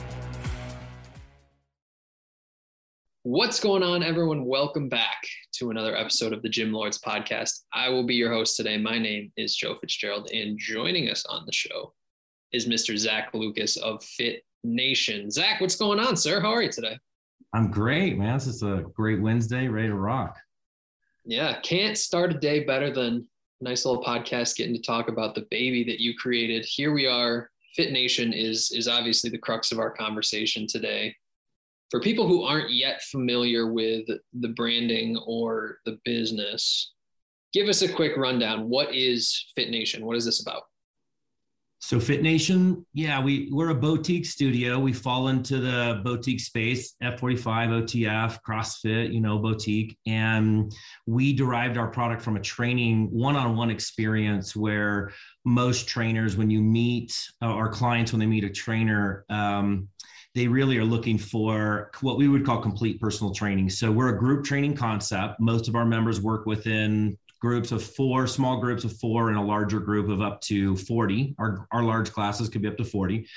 [3.23, 4.45] What's going on, everyone?
[4.45, 5.21] Welcome back
[5.53, 7.59] to another episode of the Gym Lords podcast.
[7.71, 8.79] I will be your host today.
[8.79, 11.93] My name is Joe Fitzgerald, and joining us on the show
[12.51, 12.97] is Mr.
[12.97, 15.29] Zach Lucas of Fit Nation.
[15.29, 16.41] Zach, what's going on, sir?
[16.41, 16.97] How are you today?
[17.53, 18.33] I'm great, man.
[18.39, 20.39] This is a great Wednesday, ready to rock.
[21.23, 23.27] Yeah, can't start a day better than
[23.59, 26.65] nice little podcast getting to talk about the baby that you created.
[26.65, 27.51] Here we are.
[27.75, 31.15] Fit Nation is is obviously the crux of our conversation today.
[31.91, 36.93] For people who aren't yet familiar with the branding or the business,
[37.53, 38.69] give us a quick rundown.
[38.69, 40.05] What is Fit Nation?
[40.05, 40.63] What is this about?
[41.83, 44.79] So Fit Nation, yeah, we we're a boutique studio.
[44.79, 50.71] We fall into the boutique space, F45, OTF, CrossFit, you know, boutique, and
[51.07, 55.11] we derived our product from a training one-on-one experience where
[55.43, 59.89] most trainers, when you meet uh, our clients, when they meet a trainer, um,
[60.33, 63.69] they really are looking for what we would call complete personal training.
[63.69, 65.39] So we're a group training concept.
[65.39, 69.41] Most of our members work within groups of four, small groups of four, and a
[69.41, 71.35] larger group of up to 40.
[71.39, 73.27] Our, our large classes could be up to 40.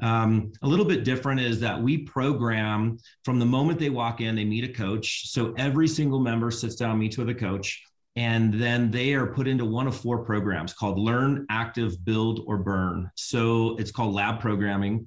[0.00, 4.34] Um, a little bit different is that we program from the moment they walk in,
[4.34, 5.28] they meet a coach.
[5.30, 7.80] So every single member sits down, meets with a coach,
[8.16, 12.58] and then they are put into one of four programs called Learn, Active, Build, or
[12.58, 13.10] Burn.
[13.14, 15.06] So it's called lab programming.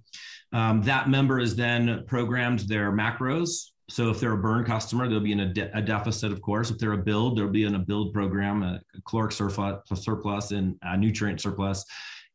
[0.53, 5.21] Um, that member is then programmed their macros, so if they're a burn customer, they'll
[5.21, 6.69] be in a, de- a, deficit, of course.
[6.69, 10.51] If they're a build, they'll be in a build program, a, a caloric surplus, surplus
[10.51, 11.85] and a nutrient surplus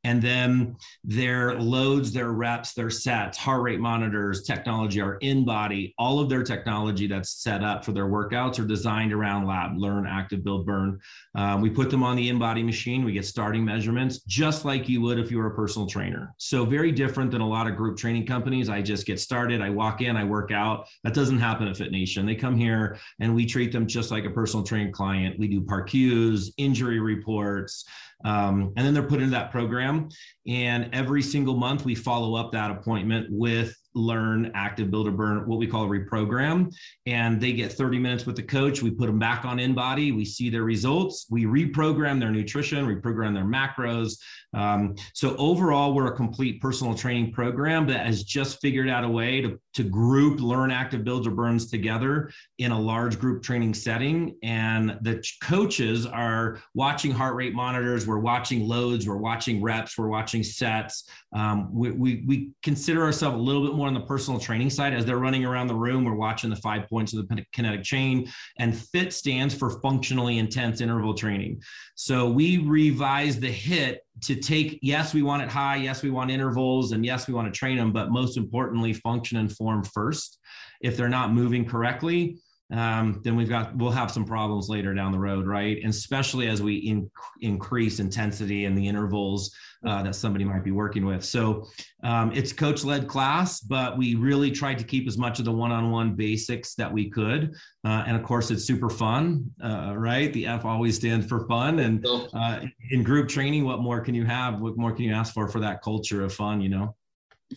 [0.04, 6.18] and then their loads, their reps, their sets, heart rate monitors, technology, our InBody, all
[6.18, 10.42] of their technology that's set up for their workouts are designed around lab, learn, active,
[10.42, 11.00] build, burn.
[11.34, 13.04] Um, we put them on the InBody machine.
[13.04, 16.34] We get starting measurements just like you would if you were a personal trainer.
[16.36, 18.68] So very different than a lot of group training companies.
[18.68, 20.88] I just get started, I walk in, I work out.
[21.04, 22.26] That doesn't happen at Fit Nation.
[22.26, 25.38] They come here and we treat them just like a personal training client.
[25.38, 27.84] We do PAR-Qs, injury reports,
[28.24, 30.08] um, and then they're put into that program.
[30.46, 35.58] And every single month, we follow up that appointment with learn active builder burn what
[35.58, 36.74] we call a reprogram.
[37.06, 38.82] And they get 30 minutes with the coach.
[38.82, 41.26] We put them back on InBody we see their results.
[41.30, 44.18] We reprogram their nutrition reprogram their macros.
[44.54, 49.08] Um, so overall we're a complete personal training program that has just figured out a
[49.08, 54.36] way to, to group learn active builder burns together in a large group training setting.
[54.42, 58.06] And the coaches are watching heart rate monitors.
[58.06, 59.08] We're watching loads.
[59.08, 59.96] We're watching reps.
[59.96, 64.00] We're watching sets um, we, we, we consider ourselves a little bit more on the
[64.00, 64.92] personal training side.
[64.92, 68.30] As they're running around the room, we're watching the five points of the kinetic chain.
[68.58, 71.62] And FIT stands for functionally intense interval training.
[71.94, 75.76] So we revise the HIIT to take, yes, we want it high.
[75.76, 76.92] Yes, we want intervals.
[76.92, 77.92] And yes, we want to train them.
[77.92, 80.38] But most importantly, function and form first.
[80.82, 82.38] If they're not moving correctly,
[82.72, 85.78] um, then we've got we'll have some problems later down the road, right?
[85.82, 87.10] And especially as we in,
[87.40, 89.54] increase intensity in the intervals
[89.86, 91.24] uh, that somebody might be working with.
[91.24, 91.66] So
[92.02, 95.52] um, it's coach led class, but we really tried to keep as much of the
[95.52, 97.54] one on one basics that we could.
[97.84, 100.32] Uh, and of course, it's super fun, uh, right?
[100.32, 101.80] The F always stands for fun.
[101.80, 102.60] And uh,
[102.90, 104.60] in group training, what more can you have?
[104.60, 106.60] What more can you ask for for that culture of fun?
[106.60, 106.96] You know?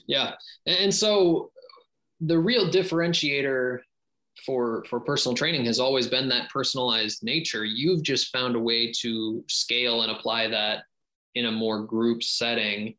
[0.07, 0.33] Yeah,
[0.65, 1.51] and so
[2.19, 3.79] the real differentiator
[4.45, 7.63] for for personal training has always been that personalized nature.
[7.63, 10.83] You've just found a way to scale and apply that
[11.35, 12.95] in a more group setting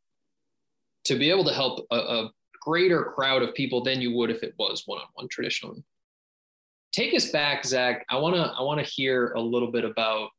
[1.05, 2.31] to be able to help a, a
[2.63, 5.83] greater crowd of people than you would if it was one-on-one traditionally.
[6.93, 8.05] Take us back zach.
[8.11, 10.31] I want to i want to hear a little bit about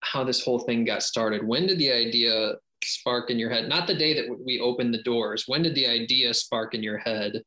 [0.00, 1.46] how this whole thing got started.
[1.46, 3.68] When did the idea spark in your head?
[3.68, 5.44] Not the day that we opened the doors.
[5.46, 7.42] When did the idea spark in your head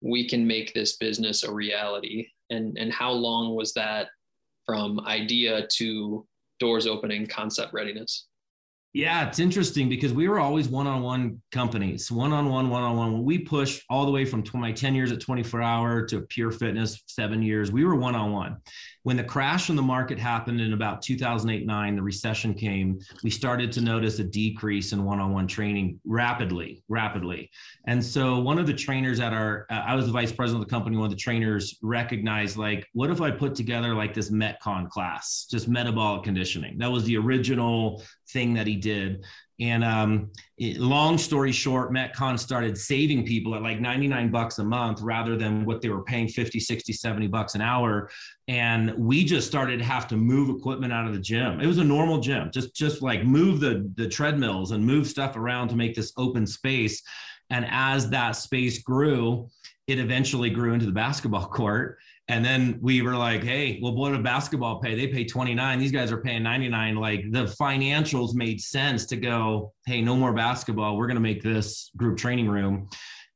[0.00, 4.08] we can make this business a reality and and how long was that
[4.66, 6.26] from idea to
[6.58, 8.26] doors opening concept readiness
[8.92, 13.22] yeah, it's interesting because we were always one-on-one companies, one-on-one, one-on-one.
[13.22, 17.00] we pushed all the way from my 10 years at 24 hour to pure fitness,
[17.06, 18.56] seven years, we were one-on-one.
[19.02, 23.30] When the crash in the market happened in about 2008, nine, the recession came, we
[23.30, 27.50] started to notice a decrease in one-on-one training rapidly, rapidly.
[27.86, 30.68] And so one of the trainers at our, uh, I was the vice president of
[30.68, 34.30] the company, one of the trainers recognized like, what if I put together like this
[34.30, 36.76] Metcon class, just metabolic conditioning?
[36.76, 39.24] That was the original thing that he did.
[39.60, 44.64] And um, it, long story short, Metcon started saving people at like 99 bucks a
[44.64, 48.10] month rather than what they were paying 50, 60, 70 bucks an hour.
[48.48, 51.60] And we just started to have to move equipment out of the gym.
[51.60, 55.36] It was a normal gym, just just like move the the treadmills and move stuff
[55.36, 57.02] around to make this open space.
[57.50, 59.48] And as that space grew,
[59.86, 61.98] it eventually grew into the basketball court
[62.30, 64.94] and then we were like, hey, well, what do basketball pay?
[64.94, 65.80] They pay 29.
[65.80, 66.94] These guys are paying 99.
[66.94, 70.96] Like the financials made sense to go, hey, no more basketball.
[70.96, 72.88] We're going to make this group training room.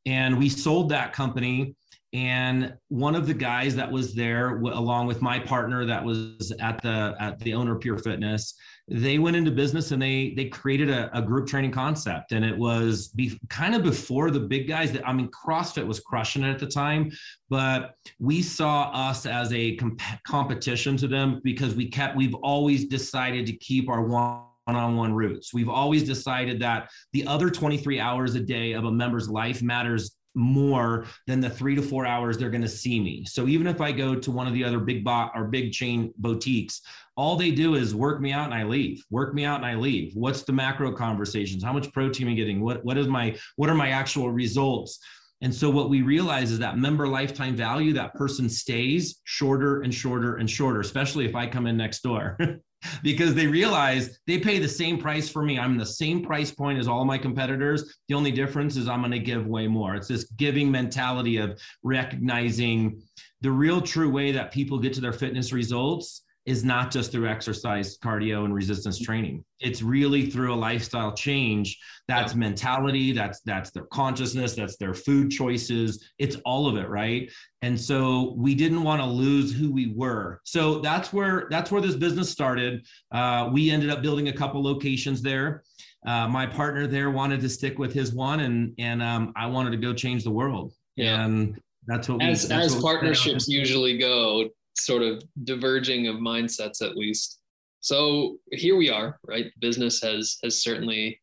[0.06, 1.74] And we sold that company.
[2.12, 6.80] And one of the guys that was there, along with my partner that was at
[6.80, 8.54] the at the owner Pure Fitness,
[8.88, 12.56] they went into business and they they created a, a group training concept and it
[12.56, 16.50] was be, kind of before the big guys that i mean crossfit was crushing it
[16.50, 17.10] at the time
[17.48, 22.84] but we saw us as a comp- competition to them because we kept we've always
[22.84, 25.52] decided to keep our one one-on-one roots.
[25.52, 30.16] We've always decided that the other 23 hours a day of a member's life matters
[30.34, 33.24] more than the three to four hours they're going to see me.
[33.24, 36.12] So even if I go to one of the other big bot or big chain
[36.18, 36.80] boutiques,
[37.16, 39.04] all they do is work me out and I leave.
[39.10, 40.14] Work me out and I leave.
[40.14, 41.62] What's the macro conversations?
[41.62, 42.60] How much protein am I getting?
[42.60, 44.98] What what is my what are my actual results?
[45.40, 49.92] And so what we realize is that member lifetime value, that person stays shorter and
[49.92, 52.38] shorter and shorter, especially if I come in next door.
[53.02, 55.58] because they realize they pay the same price for me.
[55.58, 57.98] I'm the same price point as all my competitors.
[58.08, 59.94] The only difference is I'm going to give way more.
[59.94, 63.02] It's this giving mentality of recognizing
[63.40, 67.26] the real true way that people get to their fitness results is not just through
[67.26, 69.44] exercise, cardio, and resistance training.
[69.60, 71.78] It's really through a lifestyle change.
[72.06, 72.38] That's yeah.
[72.38, 73.12] mentality.
[73.12, 74.54] That's that's their consciousness.
[74.54, 76.04] That's their food choices.
[76.18, 77.30] It's all of it, right?
[77.62, 80.40] And so we didn't want to lose who we were.
[80.44, 82.86] So that's where that's where this business started.
[83.10, 85.62] Uh, we ended up building a couple locations there.
[86.06, 89.70] Uh, my partner there wanted to stick with his one, and and um, I wanted
[89.70, 90.74] to go change the world.
[90.96, 91.24] Yeah.
[91.24, 96.82] And that's what as we, as what partnerships usually go sort of diverging of mindsets
[96.82, 97.40] at least.
[97.80, 99.52] So here we are, right?
[99.60, 101.20] Business has has certainly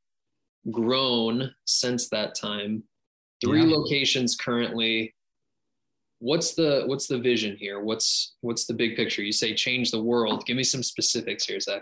[0.70, 2.84] grown since that time.
[3.44, 3.76] Three yeah.
[3.76, 5.14] locations currently.
[6.20, 7.80] What's the what's the vision here?
[7.80, 9.24] What's what's the big picture?
[9.24, 10.46] You say change the world.
[10.46, 11.82] Give me some specifics here, Zach.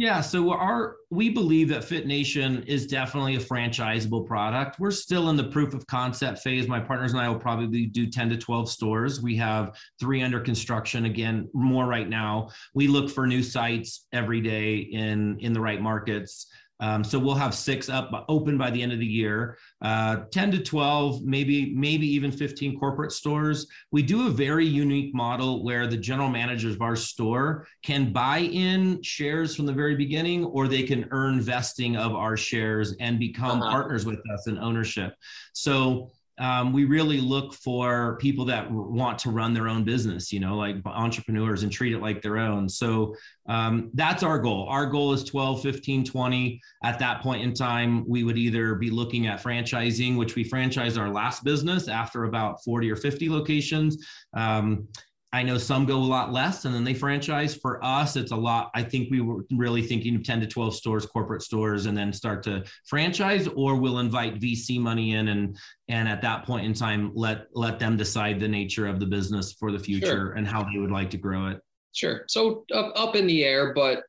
[0.00, 4.80] Yeah, so our we believe that Fit Nation is definitely a franchisable product.
[4.80, 6.66] We're still in the proof of concept phase.
[6.66, 9.20] My partners and I will probably do 10 to 12 stores.
[9.20, 12.48] We have 3 under construction again, more right now.
[12.72, 16.46] We look for new sites every day in in the right markets.
[16.80, 20.50] Um, so we'll have six up open by the end of the year, uh, 10
[20.52, 23.66] to 12, maybe maybe even 15 corporate stores.
[23.92, 28.38] We do a very unique model where the general managers of our store can buy
[28.38, 33.18] in shares from the very beginning, or they can earn vesting of our shares and
[33.18, 33.70] become uh-huh.
[33.70, 35.14] partners with us in ownership.
[35.52, 36.10] So
[36.40, 40.56] um, we really look for people that want to run their own business, you know,
[40.56, 42.66] like entrepreneurs and treat it like their own.
[42.66, 43.14] So
[43.46, 44.66] um, that's our goal.
[44.70, 46.60] Our goal is 12, 15, 20.
[46.82, 50.98] At that point in time, we would either be looking at franchising, which we franchised
[50.98, 54.06] our last business after about 40 or 50 locations.
[54.32, 54.88] Um,
[55.32, 57.54] I know some go a lot less and then they franchise.
[57.54, 58.70] For us, it's a lot.
[58.74, 62.12] I think we were really thinking of 10 to 12 stores, corporate stores, and then
[62.12, 65.56] start to franchise, or we'll invite VC money in and
[65.88, 69.52] and at that point in time let let them decide the nature of the business
[69.52, 70.32] for the future sure.
[70.32, 71.60] and how they would like to grow it.
[71.92, 72.24] Sure.
[72.28, 74.02] So up, up in the air, but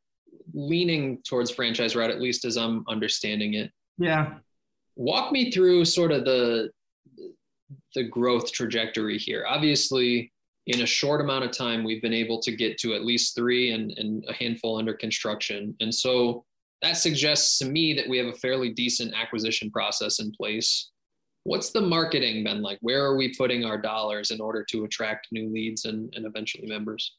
[0.53, 3.71] leaning towards franchise route, at least as I'm understanding it.
[3.97, 4.35] Yeah.
[4.95, 6.69] Walk me through sort of the
[7.93, 9.45] the growth trajectory here.
[9.47, 10.31] Obviously,
[10.67, 13.71] in a short amount of time, we've been able to get to at least three
[13.71, 15.75] and, and a handful under construction.
[15.79, 16.45] And so
[16.81, 20.91] that suggests to me that we have a fairly decent acquisition process in place.
[21.43, 22.77] What's the marketing been like?
[22.81, 26.67] Where are we putting our dollars in order to attract new leads and, and eventually
[26.67, 27.15] members?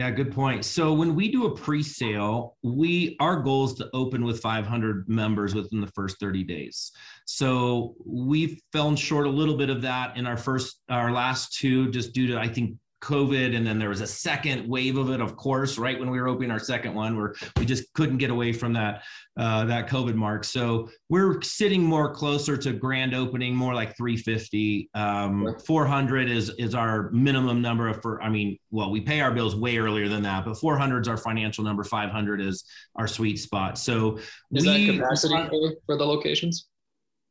[0.00, 0.64] Yeah, good point.
[0.64, 5.54] So when we do a pre-sale, we our goal is to open with 500 members
[5.54, 6.92] within the first 30 days.
[7.26, 11.90] So we fell short a little bit of that in our first our last two
[11.90, 15.20] just due to I think COVID, and then there was a second wave of it,
[15.20, 18.30] of course, right when we were opening our second one, where we just couldn't get
[18.30, 19.02] away from that
[19.38, 20.44] uh, that COVID mark.
[20.44, 24.90] So we're sitting more closer to grand opening, more like 350.
[24.94, 28.22] Um, 400 is is our minimum number of for.
[28.22, 31.16] I mean, well, we pay our bills way earlier than that, but 400 is our
[31.16, 31.84] financial number.
[31.84, 32.64] 500 is
[32.96, 33.78] our sweet spot.
[33.78, 34.18] So
[34.52, 36.66] is we, that capacity for, for the locations?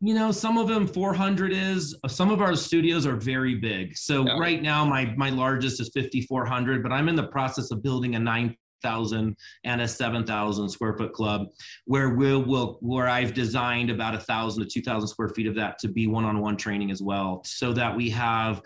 [0.01, 4.25] You know some of them 400 is some of our studios are very big so
[4.25, 4.37] yeah.
[4.37, 8.19] right now my my largest is 5400 but i'm in the process of building a
[8.19, 9.35] 9000
[9.65, 11.47] and a 7000 square foot club
[11.85, 15.77] where we'll, we'll where i've designed about a thousand to 2000 square feet of that
[15.79, 18.61] to be one-on-one training as well so that we have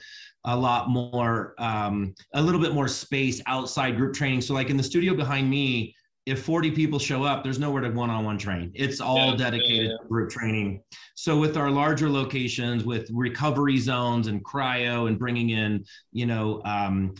[0.45, 4.77] a lot more um, a little bit more space outside group training so like in
[4.77, 5.95] the studio behind me
[6.25, 8.71] if 40 people show up, there's nowhere to one-on-one train.
[8.73, 10.07] It's all yeah, dedicated yeah, yeah.
[10.07, 10.81] group training.
[11.15, 16.61] So with our larger locations, with recovery zones and cryo, and bringing in, you know,
[16.63, 17.13] um,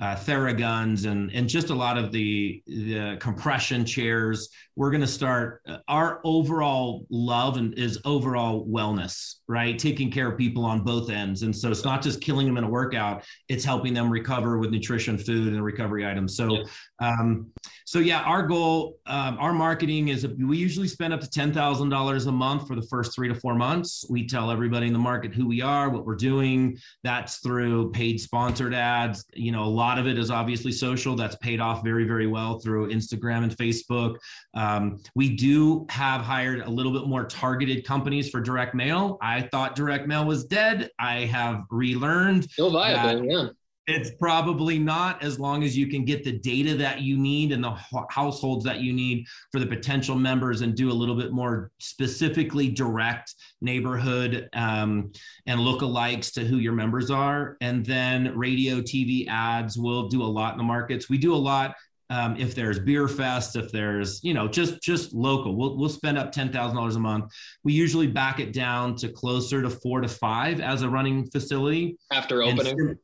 [0.00, 4.48] uh, Theraguns and and just a lot of the the compression chairs.
[4.76, 5.60] We're going to start.
[5.66, 9.76] Uh, our overall love and is overall wellness, right?
[9.76, 12.64] Taking care of people on both ends, and so it's not just killing them in
[12.64, 16.36] a workout; it's helping them recover with nutrition, food, and recovery items.
[16.36, 16.64] So.
[17.00, 17.50] Um,
[17.88, 21.88] so yeah, our goal, um, our marketing is we usually spend up to ten thousand
[21.88, 24.04] dollars a month for the first three to four months.
[24.10, 26.76] We tell everybody in the market who we are, what we're doing.
[27.02, 29.24] That's through paid sponsored ads.
[29.32, 31.16] You know, a lot of it is obviously social.
[31.16, 34.16] That's paid off very, very well through Instagram and Facebook.
[34.52, 39.16] Um, we do have hired a little bit more targeted companies for direct mail.
[39.22, 40.90] I thought direct mail was dead.
[40.98, 42.50] I have relearned.
[42.50, 43.48] Still viable, yeah.
[43.88, 47.64] It's probably not as long as you can get the data that you need and
[47.64, 47.74] the
[48.10, 52.68] households that you need for the potential members and do a little bit more specifically
[52.68, 55.10] direct neighborhood um,
[55.46, 57.56] and lookalikes to who your members are.
[57.62, 61.08] And then radio, TV ads will do a lot in the markets.
[61.08, 61.74] We do a lot
[62.10, 66.16] um, if there's beer fest if there's you know just just local we'll, we'll spend
[66.16, 67.30] up $10000 a month
[67.64, 71.98] we usually back it down to closer to four to five as a running facility
[72.10, 72.96] after opening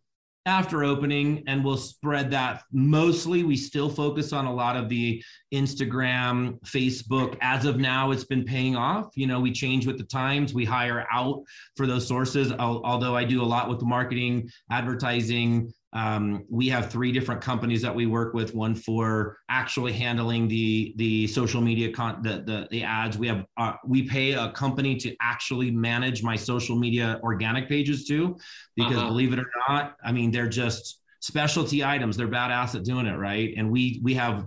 [0.47, 2.63] after opening and we'll spread that.
[2.73, 5.23] Mostly we still focus on a lot of the
[5.53, 7.37] instagram facebook.
[7.41, 9.11] As of now it's been paying off.
[9.15, 10.53] You know we change with the times.
[10.53, 11.43] We hire out
[11.77, 16.91] for those sources although i do a lot with the marketing advertising um, we have
[16.91, 18.53] three different companies that we work with.
[18.53, 23.17] One for actually handling the the social media con the the, the ads.
[23.17, 28.07] We have uh, we pay a company to actually manage my social media organic pages
[28.07, 28.37] too,
[28.75, 29.09] because uh-huh.
[29.09, 32.17] believe it or not, I mean they're just specialty items.
[32.17, 33.55] They're badass at doing it, right?
[33.57, 34.47] And we we have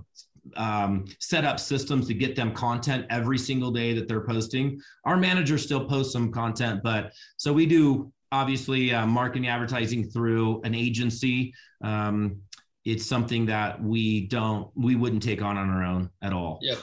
[0.58, 4.82] um, set up systems to get them content every single day that they're posting.
[5.06, 10.62] Our manager still posts some content, but so we do obviously uh, marketing advertising through
[10.64, 11.54] an agency
[11.84, 12.42] um,
[12.88, 16.60] it's something that we don't we wouldn't take on on our own at all.
[16.62, 16.76] Yeah.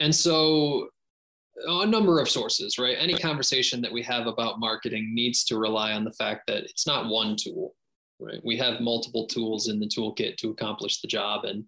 [0.00, 0.88] And so
[1.66, 2.96] a number of sources right?
[2.98, 6.86] Any conversation that we have about marketing needs to rely on the fact that it's
[6.86, 7.76] not one tool
[8.18, 8.40] right?
[8.44, 11.64] We have multiple tools in the toolkit to accomplish the job and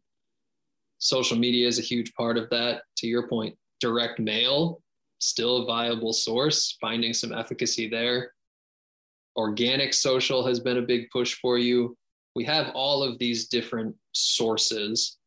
[0.98, 2.82] social media is a huge part of that.
[2.98, 4.82] To your point direct mail
[5.20, 8.32] still a viable source finding some efficacy there
[9.36, 11.96] organic social has been a big push for you.
[12.34, 15.18] We have all of these different sources.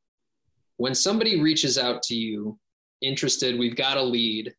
[0.78, 2.57] When somebody reaches out to you,
[3.01, 4.53] interested, we've got a lead.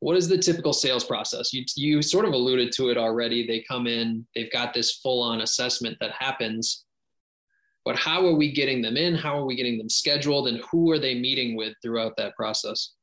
[0.00, 1.52] what is the typical sales process?
[1.52, 3.46] You, you sort of alluded to it already.
[3.46, 6.84] They come in, they've got this full on assessment that happens.
[7.84, 9.14] But how are we getting them in?
[9.14, 10.48] How are we getting them scheduled?
[10.48, 12.93] And who are they meeting with throughout that process?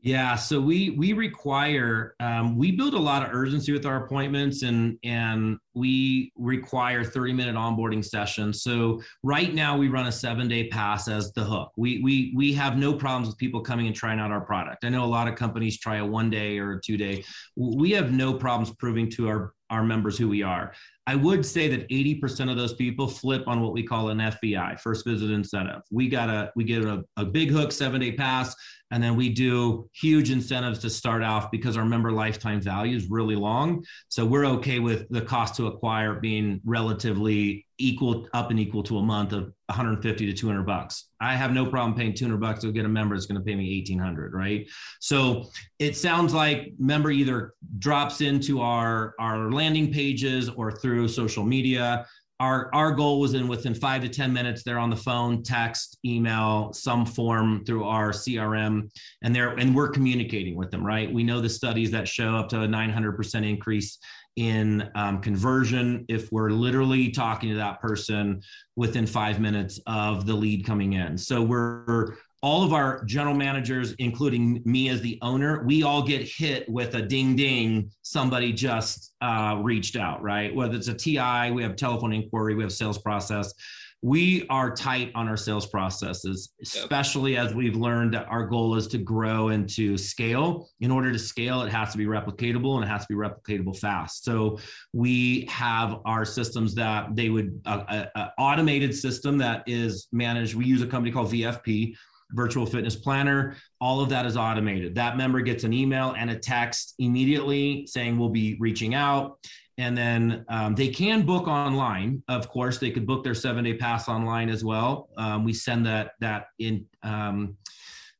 [0.00, 4.62] Yeah, so we we require um, we build a lot of urgency with our appointments,
[4.62, 8.62] and and we require 30 minute onboarding sessions.
[8.62, 11.72] So right now we run a seven day pass as the hook.
[11.76, 14.84] We we we have no problems with people coming and trying out our product.
[14.84, 17.24] I know a lot of companies try a one day or a two day.
[17.56, 20.72] We have no problems proving to our our members who we are.
[21.06, 24.80] I would say that 80% of those people flip on what we call an FBI,
[24.80, 25.82] first visit incentive.
[25.90, 28.54] We got a we get a, a big hook seven day pass
[28.90, 33.10] and then we do huge incentives to start off because our member lifetime value is
[33.10, 33.84] really long.
[34.08, 38.98] So we're okay with the cost to acquire being relatively equal up and equal to
[38.98, 41.08] a month of 150 to 200 bucks.
[41.20, 43.54] I have no problem paying 200 bucks to get a member that's going to pay
[43.54, 44.66] me 1800, right?
[45.00, 51.44] So it sounds like member either drops into our our landing pages or through social
[51.44, 52.06] media
[52.40, 55.98] our our goal was in within five to ten minutes they're on the phone text
[56.04, 58.88] email some form through our crm
[59.22, 61.12] and they're and we're communicating with them right?
[61.12, 63.98] We know the studies that show up to a 900% increase
[64.36, 68.40] in um, conversion if we're literally talking to that person
[68.76, 71.18] within five minutes of the lead coming in.
[71.18, 76.22] So we're all of our general managers, including me as the owner, we all get
[76.22, 77.90] hit with a ding ding.
[78.02, 80.54] Somebody just uh, reached out, right?
[80.54, 83.52] Whether it's a TI, we have telephone inquiry, we have sales process.
[84.00, 88.86] We are tight on our sales processes, especially as we've learned that our goal is
[88.88, 90.68] to grow and to scale.
[90.80, 93.76] In order to scale, it has to be replicatable and it has to be replicatable
[93.76, 94.22] fast.
[94.22, 94.60] So
[94.92, 100.54] we have our systems that they would, uh, a, automated system that is managed.
[100.54, 101.96] We use a company called VFP,
[102.32, 103.56] virtual fitness planner.
[103.80, 104.94] All of that is automated.
[104.94, 109.38] That member gets an email and a text immediately saying we'll be reaching out.
[109.78, 112.22] And then um, they can book online.
[112.28, 115.08] Of course, they could book their seven day pass online as well.
[115.16, 117.56] Um, we send that that in um,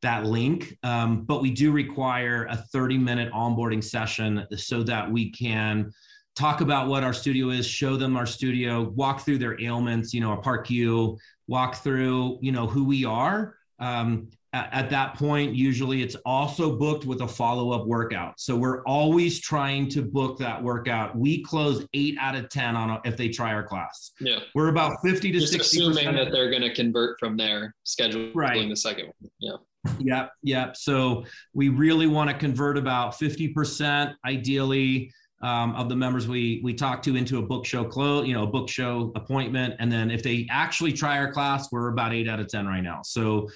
[0.01, 5.33] that link, um, but we do require a 30 minute onboarding session so that we
[5.33, 5.91] can
[6.37, 10.21] talk about what our studio is, show them our studio, walk through their ailments, you
[10.21, 15.55] know, a PAR-Q, walk through, you know, who we are, um, at, at, that point,
[15.55, 18.41] usually it's also booked with a follow up workout.
[18.41, 21.17] So we're always trying to book that workout.
[21.17, 24.13] We close eight out of 10 on a, if they try our class.
[24.21, 24.39] Yeah.
[24.55, 28.35] We're about 50 to Just 60 assuming that they're going to convert from their scheduling
[28.35, 28.69] right.
[28.69, 29.31] the second one.
[29.39, 29.57] Yeah.
[29.99, 30.31] Yep.
[30.43, 30.77] Yep.
[30.77, 35.13] So we really want to convert about 50% ideally.
[35.41, 38.43] Um, of the members we we talk to into a book show close, you know,
[38.43, 42.29] a book show appointment, and then if they actually try our class, we're about eight
[42.29, 43.03] out of ten right now.
[43.05, 43.49] So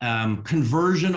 [0.00, 1.16] um, conversion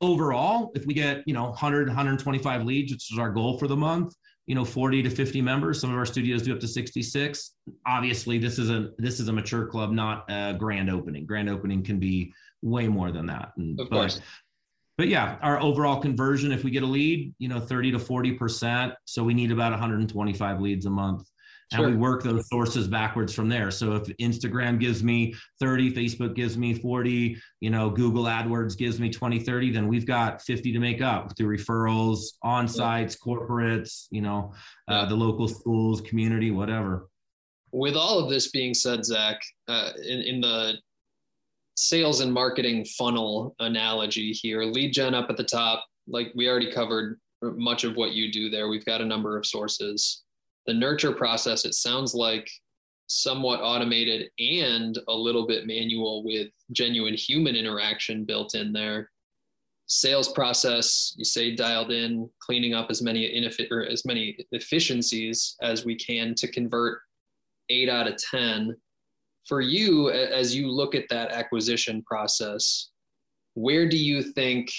[0.00, 3.76] overall, if we get you know 100 125 leads, which is our goal for the
[3.76, 4.14] month,
[4.46, 5.80] you know 40 to 50 members.
[5.80, 7.54] Some of our studios do up to 66.
[7.86, 11.26] Obviously, this is a this is a mature club, not a grand opening.
[11.26, 12.32] Grand opening can be
[12.62, 13.52] way more than that.
[13.56, 14.20] And, of course.
[15.02, 18.94] But, yeah, our overall conversion, if we get a lead, you know, 30 to 40%.
[19.04, 21.28] So we need about 125 leads a month.
[21.72, 21.86] Sure.
[21.86, 23.72] And we work those sources backwards from there.
[23.72, 29.00] So if Instagram gives me 30, Facebook gives me 40, you know, Google AdWords gives
[29.00, 33.34] me 20, 30, then we've got 50 to make up through referrals, on sites, yeah.
[33.34, 34.54] corporates, you know,
[34.86, 37.08] uh, the local schools, community, whatever.
[37.72, 40.74] With all of this being said, Zach, uh, in, in the
[41.76, 44.64] sales and marketing funnel analogy here.
[44.64, 48.50] Lead gen up at the top, like we already covered much of what you do
[48.50, 48.68] there.
[48.68, 50.22] We've got a number of sources.
[50.66, 52.48] The nurture process, it sounds like
[53.06, 59.10] somewhat automated and a little bit manual with genuine human interaction built in there.
[59.86, 65.56] Sales process, you say dialed in, cleaning up as many ineffi- or as many efficiencies
[65.60, 67.00] as we can to convert
[67.68, 68.74] eight out of 10
[69.46, 72.90] for you as you look at that acquisition process
[73.54, 74.70] where do you think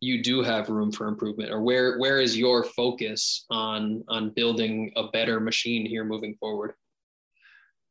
[0.00, 1.50] you do have room for improvement?
[1.50, 6.72] Or where where is your focus on on building a better machine here moving forward?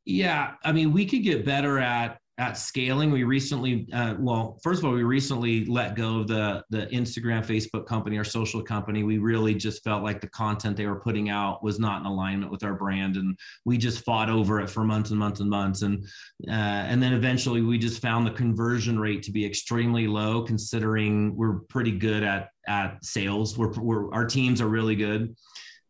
[0.06, 4.80] Yeah i mean we could get better at at scaling we recently uh, well first
[4.80, 9.04] of all we recently let go of the the instagram facebook company our social company.
[9.04, 12.52] We really just felt like the content they were putting out was not in alignment
[12.52, 15.82] with our brand and we just fought over it for months and months and months.
[15.82, 16.04] And
[16.48, 21.36] uh, and then eventually we just found the conversion rate to be extremely low considering
[21.36, 23.58] we're pretty good at at sales.
[23.58, 25.36] We're, we're our teams are really good.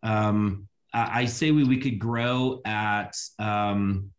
[0.03, 4.11] Um, I, I say we, we could grow at um,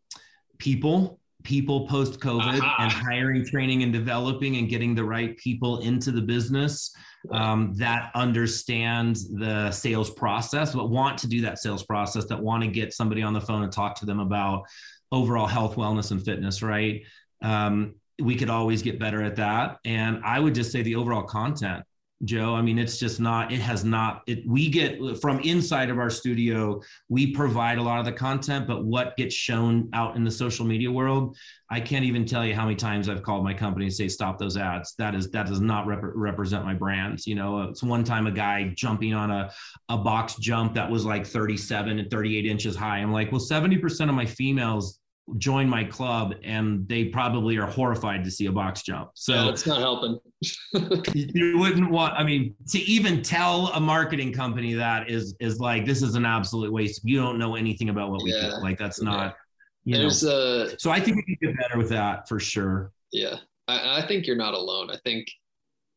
[0.59, 2.77] people people post COVID Aha.
[2.81, 6.95] and hiring, training, and developing and getting the right people into the business
[7.33, 12.63] um, that understand the sales process, but want to do that sales process, that want
[12.63, 14.65] to get somebody on the phone and talk to them about
[15.13, 17.03] overall health, wellness, and fitness, right?
[17.43, 19.79] Um, we could always get better at that.
[19.85, 21.85] And I would just say the overall content
[22.25, 22.55] Joe.
[22.55, 26.11] I mean, it's just not, it has not, it, we get from inside of our
[26.11, 30.31] studio, we provide a lot of the content, but what gets shown out in the
[30.31, 31.37] social media world,
[31.71, 34.39] I can't even tell you how many times I've called my company and say, stop
[34.39, 34.95] those ads.
[34.99, 37.27] That is, that does not rep- represent my brands.
[37.27, 39.51] You know, it's one time a guy jumping on a,
[39.89, 42.99] a box jump that was like 37 and 38 inches high.
[42.99, 45.00] I'm like, well, 70% of my females
[45.39, 49.11] join my club and they probably are horrified to see a box jump.
[49.15, 50.19] So yeah, it's not helping.
[51.15, 55.85] you wouldn't want i mean to even tell a marketing company that is is like
[55.85, 58.49] this is an absolute waste you don't know anything about what we Yeah.
[58.49, 59.37] do like that's not
[59.85, 62.91] you know There's uh so i think we can get better with that for sure
[63.13, 63.37] yeah.
[63.69, 64.91] I, I think you're not alone.
[64.91, 65.27] I think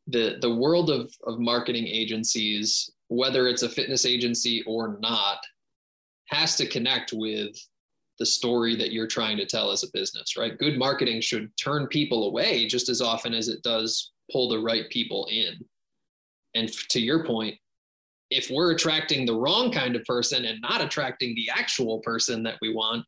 [0.07, 5.37] the the world of of marketing agencies, whether it's a fitness agency or not,
[6.29, 7.55] has to connect with
[8.19, 10.57] the story that you're trying to tell as a business, right?
[10.57, 14.89] Good marketing should turn people away just as often as it does pull the right
[14.89, 15.53] people in.
[16.55, 17.55] And to your point,
[18.29, 22.57] if we're attracting the wrong kind of person and not attracting the actual person that
[22.61, 23.05] we want,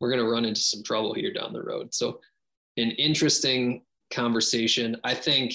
[0.00, 1.94] we're going to run into some trouble here down the road.
[1.94, 2.20] So,
[2.76, 3.82] an interesting
[4.12, 4.96] conversation.
[5.04, 5.54] I think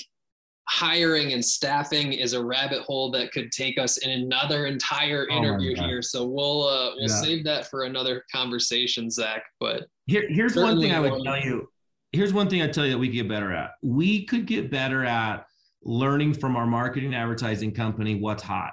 [0.68, 5.38] hiring and staffing is a rabbit hole that could take us in another entire Oh
[5.38, 5.86] interview God.
[5.90, 6.02] here.
[6.02, 7.22] So we'll uh, we'll Yeah.
[7.22, 9.44] save that for another conversation, Zach.
[9.60, 11.24] But Here, here's one thing I would one.
[11.24, 11.68] tell you.
[12.14, 13.72] Here's one thing I tell you that we could get better at.
[13.82, 15.46] We could get better at
[15.84, 18.72] learning from our marketing advertising company what's hot,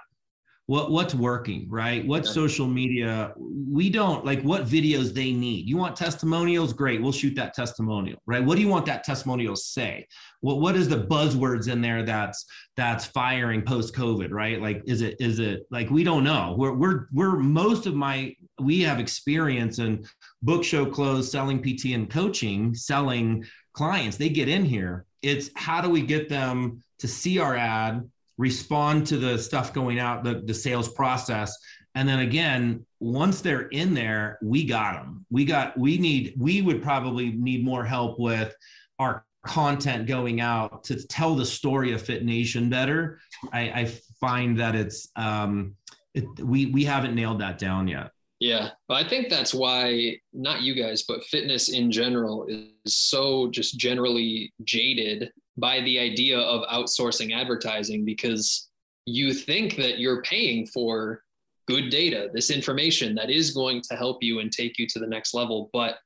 [0.69, 2.07] what what's working, right?
[2.07, 2.31] What Yeah.
[2.31, 4.43] social media we don't like.
[4.43, 5.67] What videos they need.
[5.67, 6.75] You want testimonials?
[6.75, 8.45] Great, we'll shoot that testimonial, right?
[8.45, 10.07] What do you want that testimonial to say?
[10.41, 12.45] What what is the buzzwords in there that's
[12.77, 14.61] that's firing post COVID, right?
[14.61, 16.55] Like, is it is it like we don't know.
[16.59, 20.05] We're we're we're most of my we have experience in
[20.43, 23.43] book show close, selling PT and coaching, selling
[23.73, 24.19] clients.
[24.19, 25.07] They get in here.
[25.23, 28.07] It's how do we get them to see our ad,
[28.39, 31.55] respond to the stuff going out, the, the sales process.
[31.95, 35.27] And then again, once they're in there, we got them.
[35.31, 38.55] We got, we need, we would probably need more help with
[38.99, 43.21] our content going out to tell the story of Fit Nation better.
[43.53, 45.75] I, I find that it's, um,
[46.15, 48.13] it, we, we haven't nailed that down yet.
[48.41, 53.51] Yeah, but I think that's why not you guys, but fitness in general is so
[53.51, 58.69] just generally jaded by the idea of outsourcing advertising because
[59.07, 61.23] you think that you're paying for
[61.67, 65.07] good data, this information that is going to help you and take you to the
[65.07, 65.97] next level, but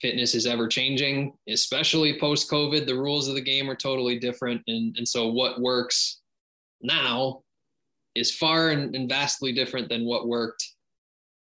[0.00, 2.86] fitness is ever changing, especially post COVID.
[2.86, 6.20] The rules of the game are totally different and and so what works
[6.82, 7.42] now
[8.14, 10.62] is far and, and vastly different than what worked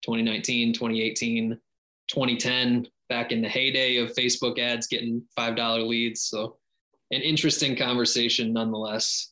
[0.03, 1.59] 2019, 2018,
[2.09, 6.23] 2010, back in the heyday of Facebook ads getting $5 leads.
[6.23, 6.57] So
[7.13, 9.31] an interesting conversation nonetheless.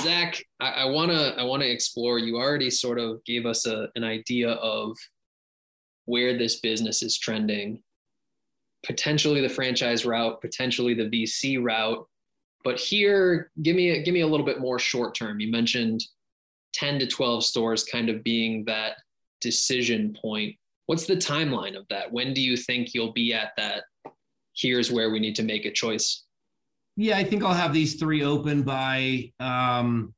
[0.00, 2.18] Zach, I, I wanna I wanna explore.
[2.18, 4.96] You already sort of gave us a, an idea of
[6.06, 7.84] where this business is trending,
[8.84, 12.04] potentially the franchise route, potentially the VC route.
[12.64, 15.38] But here, give me a, give me a little bit more short term.
[15.38, 16.02] You mentioned
[16.72, 18.96] 10 to 12 stores kind of being that
[19.40, 20.56] decision point.
[20.86, 22.12] What's the timeline of that?
[22.12, 23.84] When do you think you'll be at that?
[24.56, 26.24] Here's where we need to make a choice.
[26.96, 30.14] Yeah, I think I'll have these three open by um,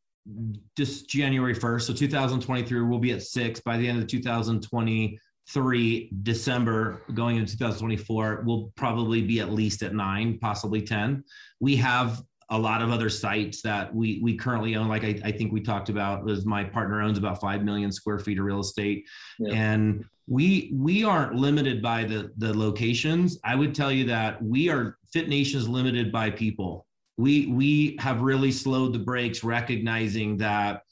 [0.77, 1.83] just January 1st.
[1.83, 3.61] So 2023, we'll be at six.
[3.61, 9.95] By the end of 2023, December, going into 2024, we'll probably be at least at
[9.95, 11.25] nine, possibly 10.
[11.61, 14.87] We have a lot of other sites that we we currently own.
[14.87, 18.21] Like I, I think we talked about, was my partner owns about five million square
[18.21, 19.05] feet of real estate,
[19.39, 19.55] Yeah.
[19.55, 23.39] and we we aren't limited by the the locations.
[23.45, 26.87] I would tell you that we are Fit Nation is limited by people.
[27.17, 30.83] We we have really slowed the brakes, recognizing that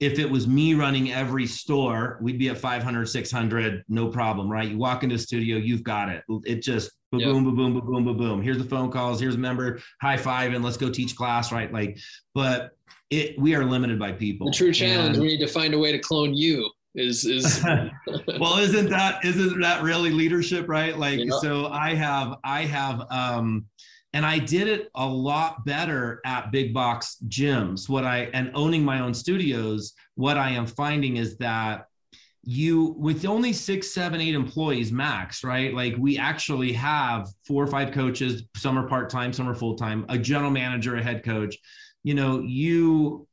[0.00, 4.68] if it was me running every store, we'd be at 500, 600, no problem, right?
[4.68, 6.24] You walk into the studio, you've got it.
[6.44, 7.30] It just boom, Yep.
[7.30, 8.42] boom, boom, boom, boom, boom, boom, boom.
[8.42, 9.20] Here's the phone calls.
[9.20, 11.72] Here's a member high five and let's go teach class, right?
[11.72, 11.98] Like,
[12.34, 12.72] but
[13.10, 14.48] it we are limited by people.
[14.48, 16.68] The true challenge, And- we need to find a way to clone you.
[16.94, 17.62] Is is
[18.38, 21.38] well isn't that isn't that really leadership right like Yeah.
[21.40, 23.64] so i have i have um
[24.12, 28.84] and i did it a lot better at big box gyms what i and owning
[28.84, 31.86] my own studios what i am finding is that
[32.44, 35.72] you with only six, seven, eight employees max, right?
[35.72, 39.76] Like we actually have four or five coaches, some are part time, some are full
[39.76, 41.56] time, a general manager, a head coach.
[42.02, 43.28] You know, you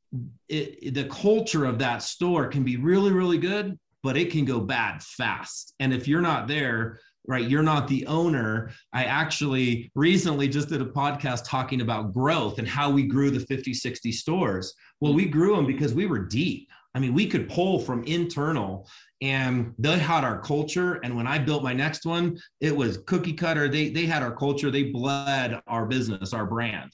[0.48, 4.60] it, the culture of that store can be really, really good, but it can go
[4.60, 5.74] bad fast.
[5.80, 8.72] And if you're not there, right, you're not the owner.
[8.94, 13.42] I actually recently just did a podcast talking about growth and how we grew the
[13.42, 14.74] 50, 60 stores.
[15.00, 18.90] Well, we grew them because we were deep I mean, we could pull from internal
[19.22, 20.96] and they had our culture.
[21.04, 23.68] And when I built my next one, it was cookie cutter.
[23.68, 24.72] They, they had our culture.
[24.72, 26.92] They bled our business, our brand.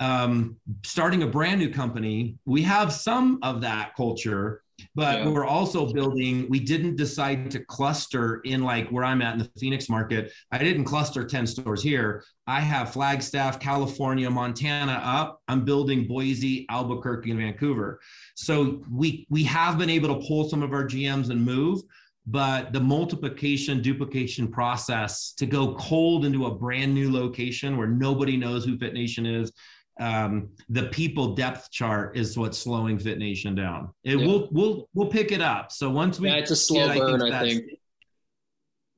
[0.00, 4.62] Um, starting a brand new company, we have some of that culture,
[4.94, 5.28] but yeah.
[5.28, 9.50] we're also building we didn't decide to cluster in like where i'm at in the
[9.58, 10.32] phoenix market.
[10.50, 12.24] I didn't cluster 10 stores here.
[12.46, 15.40] I have flagstaff california montana up.
[15.48, 18.00] I'm building boise albuquerque and vancouver.
[18.34, 21.82] So we we have been able to pull some of our gms and move
[22.26, 28.36] but the multiplication duplication process to go cold into a brand new location where nobody
[28.36, 29.52] knows who fit nation is
[30.00, 33.90] um, the people depth chart is what's slowing Fit Nation down.
[34.02, 34.26] It yeah.
[34.26, 35.70] will we'll we'll pick it up.
[35.70, 37.62] So once we yeah, it's a slow get, burn, I think.
[37.62, 37.80] I think.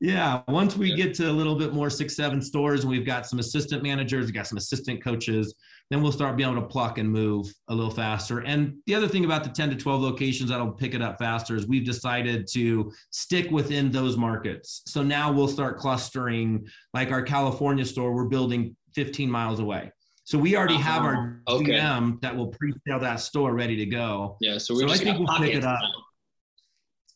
[0.01, 0.97] Yeah, once we yeah.
[0.97, 4.27] get to a little bit more six, seven stores, and we've got some assistant managers,
[4.27, 5.55] we got some assistant coaches,
[5.91, 8.41] then we'll start being able to pluck and move a little faster.
[8.41, 11.55] And the other thing about the 10 to 12 locations that'll pick it up faster
[11.55, 14.83] is we've decided to stick within those markets.
[14.87, 19.93] So now we'll start clustering, like our California store, we're building 15 miles away.
[20.25, 20.93] So we already uh-huh.
[20.93, 21.73] have our okay.
[21.73, 24.37] GM that will pre-sale that store ready to go.
[24.41, 25.81] Yeah, so, so I think we'll pick it up.
[25.81, 25.91] Now.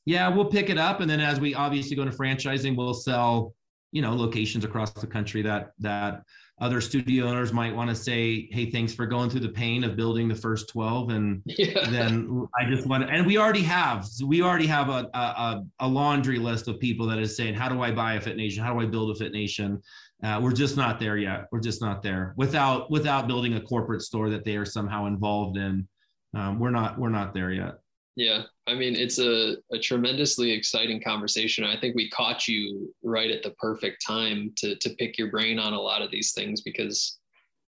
[0.06, 3.54] Yeah, we'll pick it up, and then as we obviously go into franchising, we'll sell,
[3.92, 6.22] you know, locations across the country that that
[6.58, 9.96] other studio owners might want to say, "Hey, thanks for going through the pain of
[9.96, 11.90] building the first 12." And yeah.
[11.90, 15.88] then I just want to, and we already have, we already have a, a a
[15.88, 18.62] laundry list of people that is saying, "How do I buy a Fit Nation?
[18.64, 19.82] How do I build a Fit Nation?"
[20.22, 21.46] Uh, we're just not there yet.
[21.52, 25.56] We're just not there without without building a corporate store that they are somehow involved
[25.58, 25.86] in.
[26.34, 27.74] Um, we're not we're not there yet.
[28.16, 31.64] Yeah, I mean it's a, a tremendously exciting conversation.
[31.64, 35.58] I think we caught you right at the perfect time to to pick your brain
[35.58, 37.18] on a lot of these things because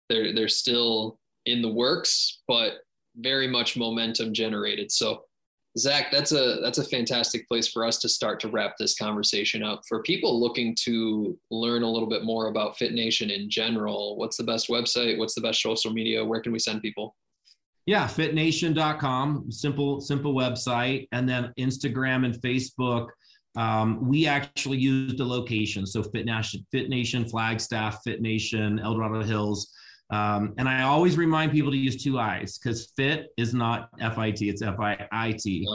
[0.09, 2.73] they're they're still in the works, but
[3.17, 4.91] very much momentum generated.
[4.91, 5.23] So
[5.77, 9.63] Zach, that's a that's a fantastic place for us to start to wrap this conversation
[9.63, 9.81] up.
[9.87, 14.37] For people looking to learn a little bit more about Fit Nation in general, what's
[14.37, 15.17] the best website?
[15.17, 16.23] What's the best social media?
[16.23, 17.15] Where can we send people?
[17.87, 23.07] Yeah, fitnation.com, simple simple website, and then Instagram and Facebook.
[23.55, 28.93] Um, we actually used a location, so Fit Nation, Fit Nation, Flagstaff, Fit Nation, El
[28.93, 29.71] Dorado Hills.
[30.13, 34.17] Um, and I always remind people to use two I's because fit is not F
[34.17, 35.67] I T, it's F I I T.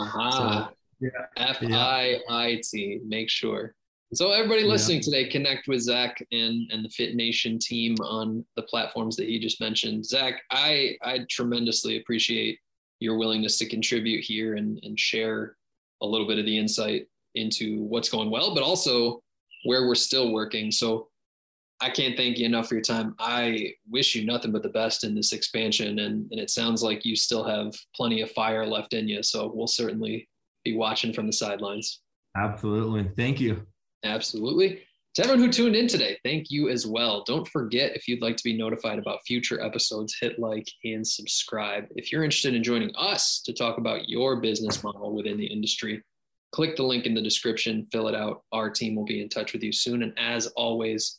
[1.36, 3.00] F I I T.
[3.06, 3.74] Make sure.
[4.14, 5.02] So everybody listening yeah.
[5.02, 9.38] today, connect with Zach and and the Fit Nation team on the platforms that he
[9.38, 10.06] just mentioned.
[10.06, 12.58] Zach, I I tremendously appreciate
[13.00, 15.56] your willingness to contribute here and and share
[16.00, 19.20] a little bit of the insight into what's going well, but also
[19.64, 20.70] where we're still working.
[20.70, 21.07] So
[21.80, 23.14] I can't thank you enough for your time.
[23.20, 26.00] I wish you nothing but the best in this expansion.
[26.00, 29.22] And, and it sounds like you still have plenty of fire left in you.
[29.22, 30.28] So we'll certainly
[30.64, 32.00] be watching from the sidelines.
[32.36, 33.08] Absolutely.
[33.16, 33.64] Thank you.
[34.04, 34.82] Absolutely.
[35.14, 37.24] To everyone who tuned in today, thank you as well.
[37.26, 41.86] Don't forget if you'd like to be notified about future episodes, hit like and subscribe.
[41.96, 46.02] If you're interested in joining us to talk about your business model within the industry,
[46.52, 48.42] click the link in the description, fill it out.
[48.52, 50.02] Our team will be in touch with you soon.
[50.02, 51.18] And as always,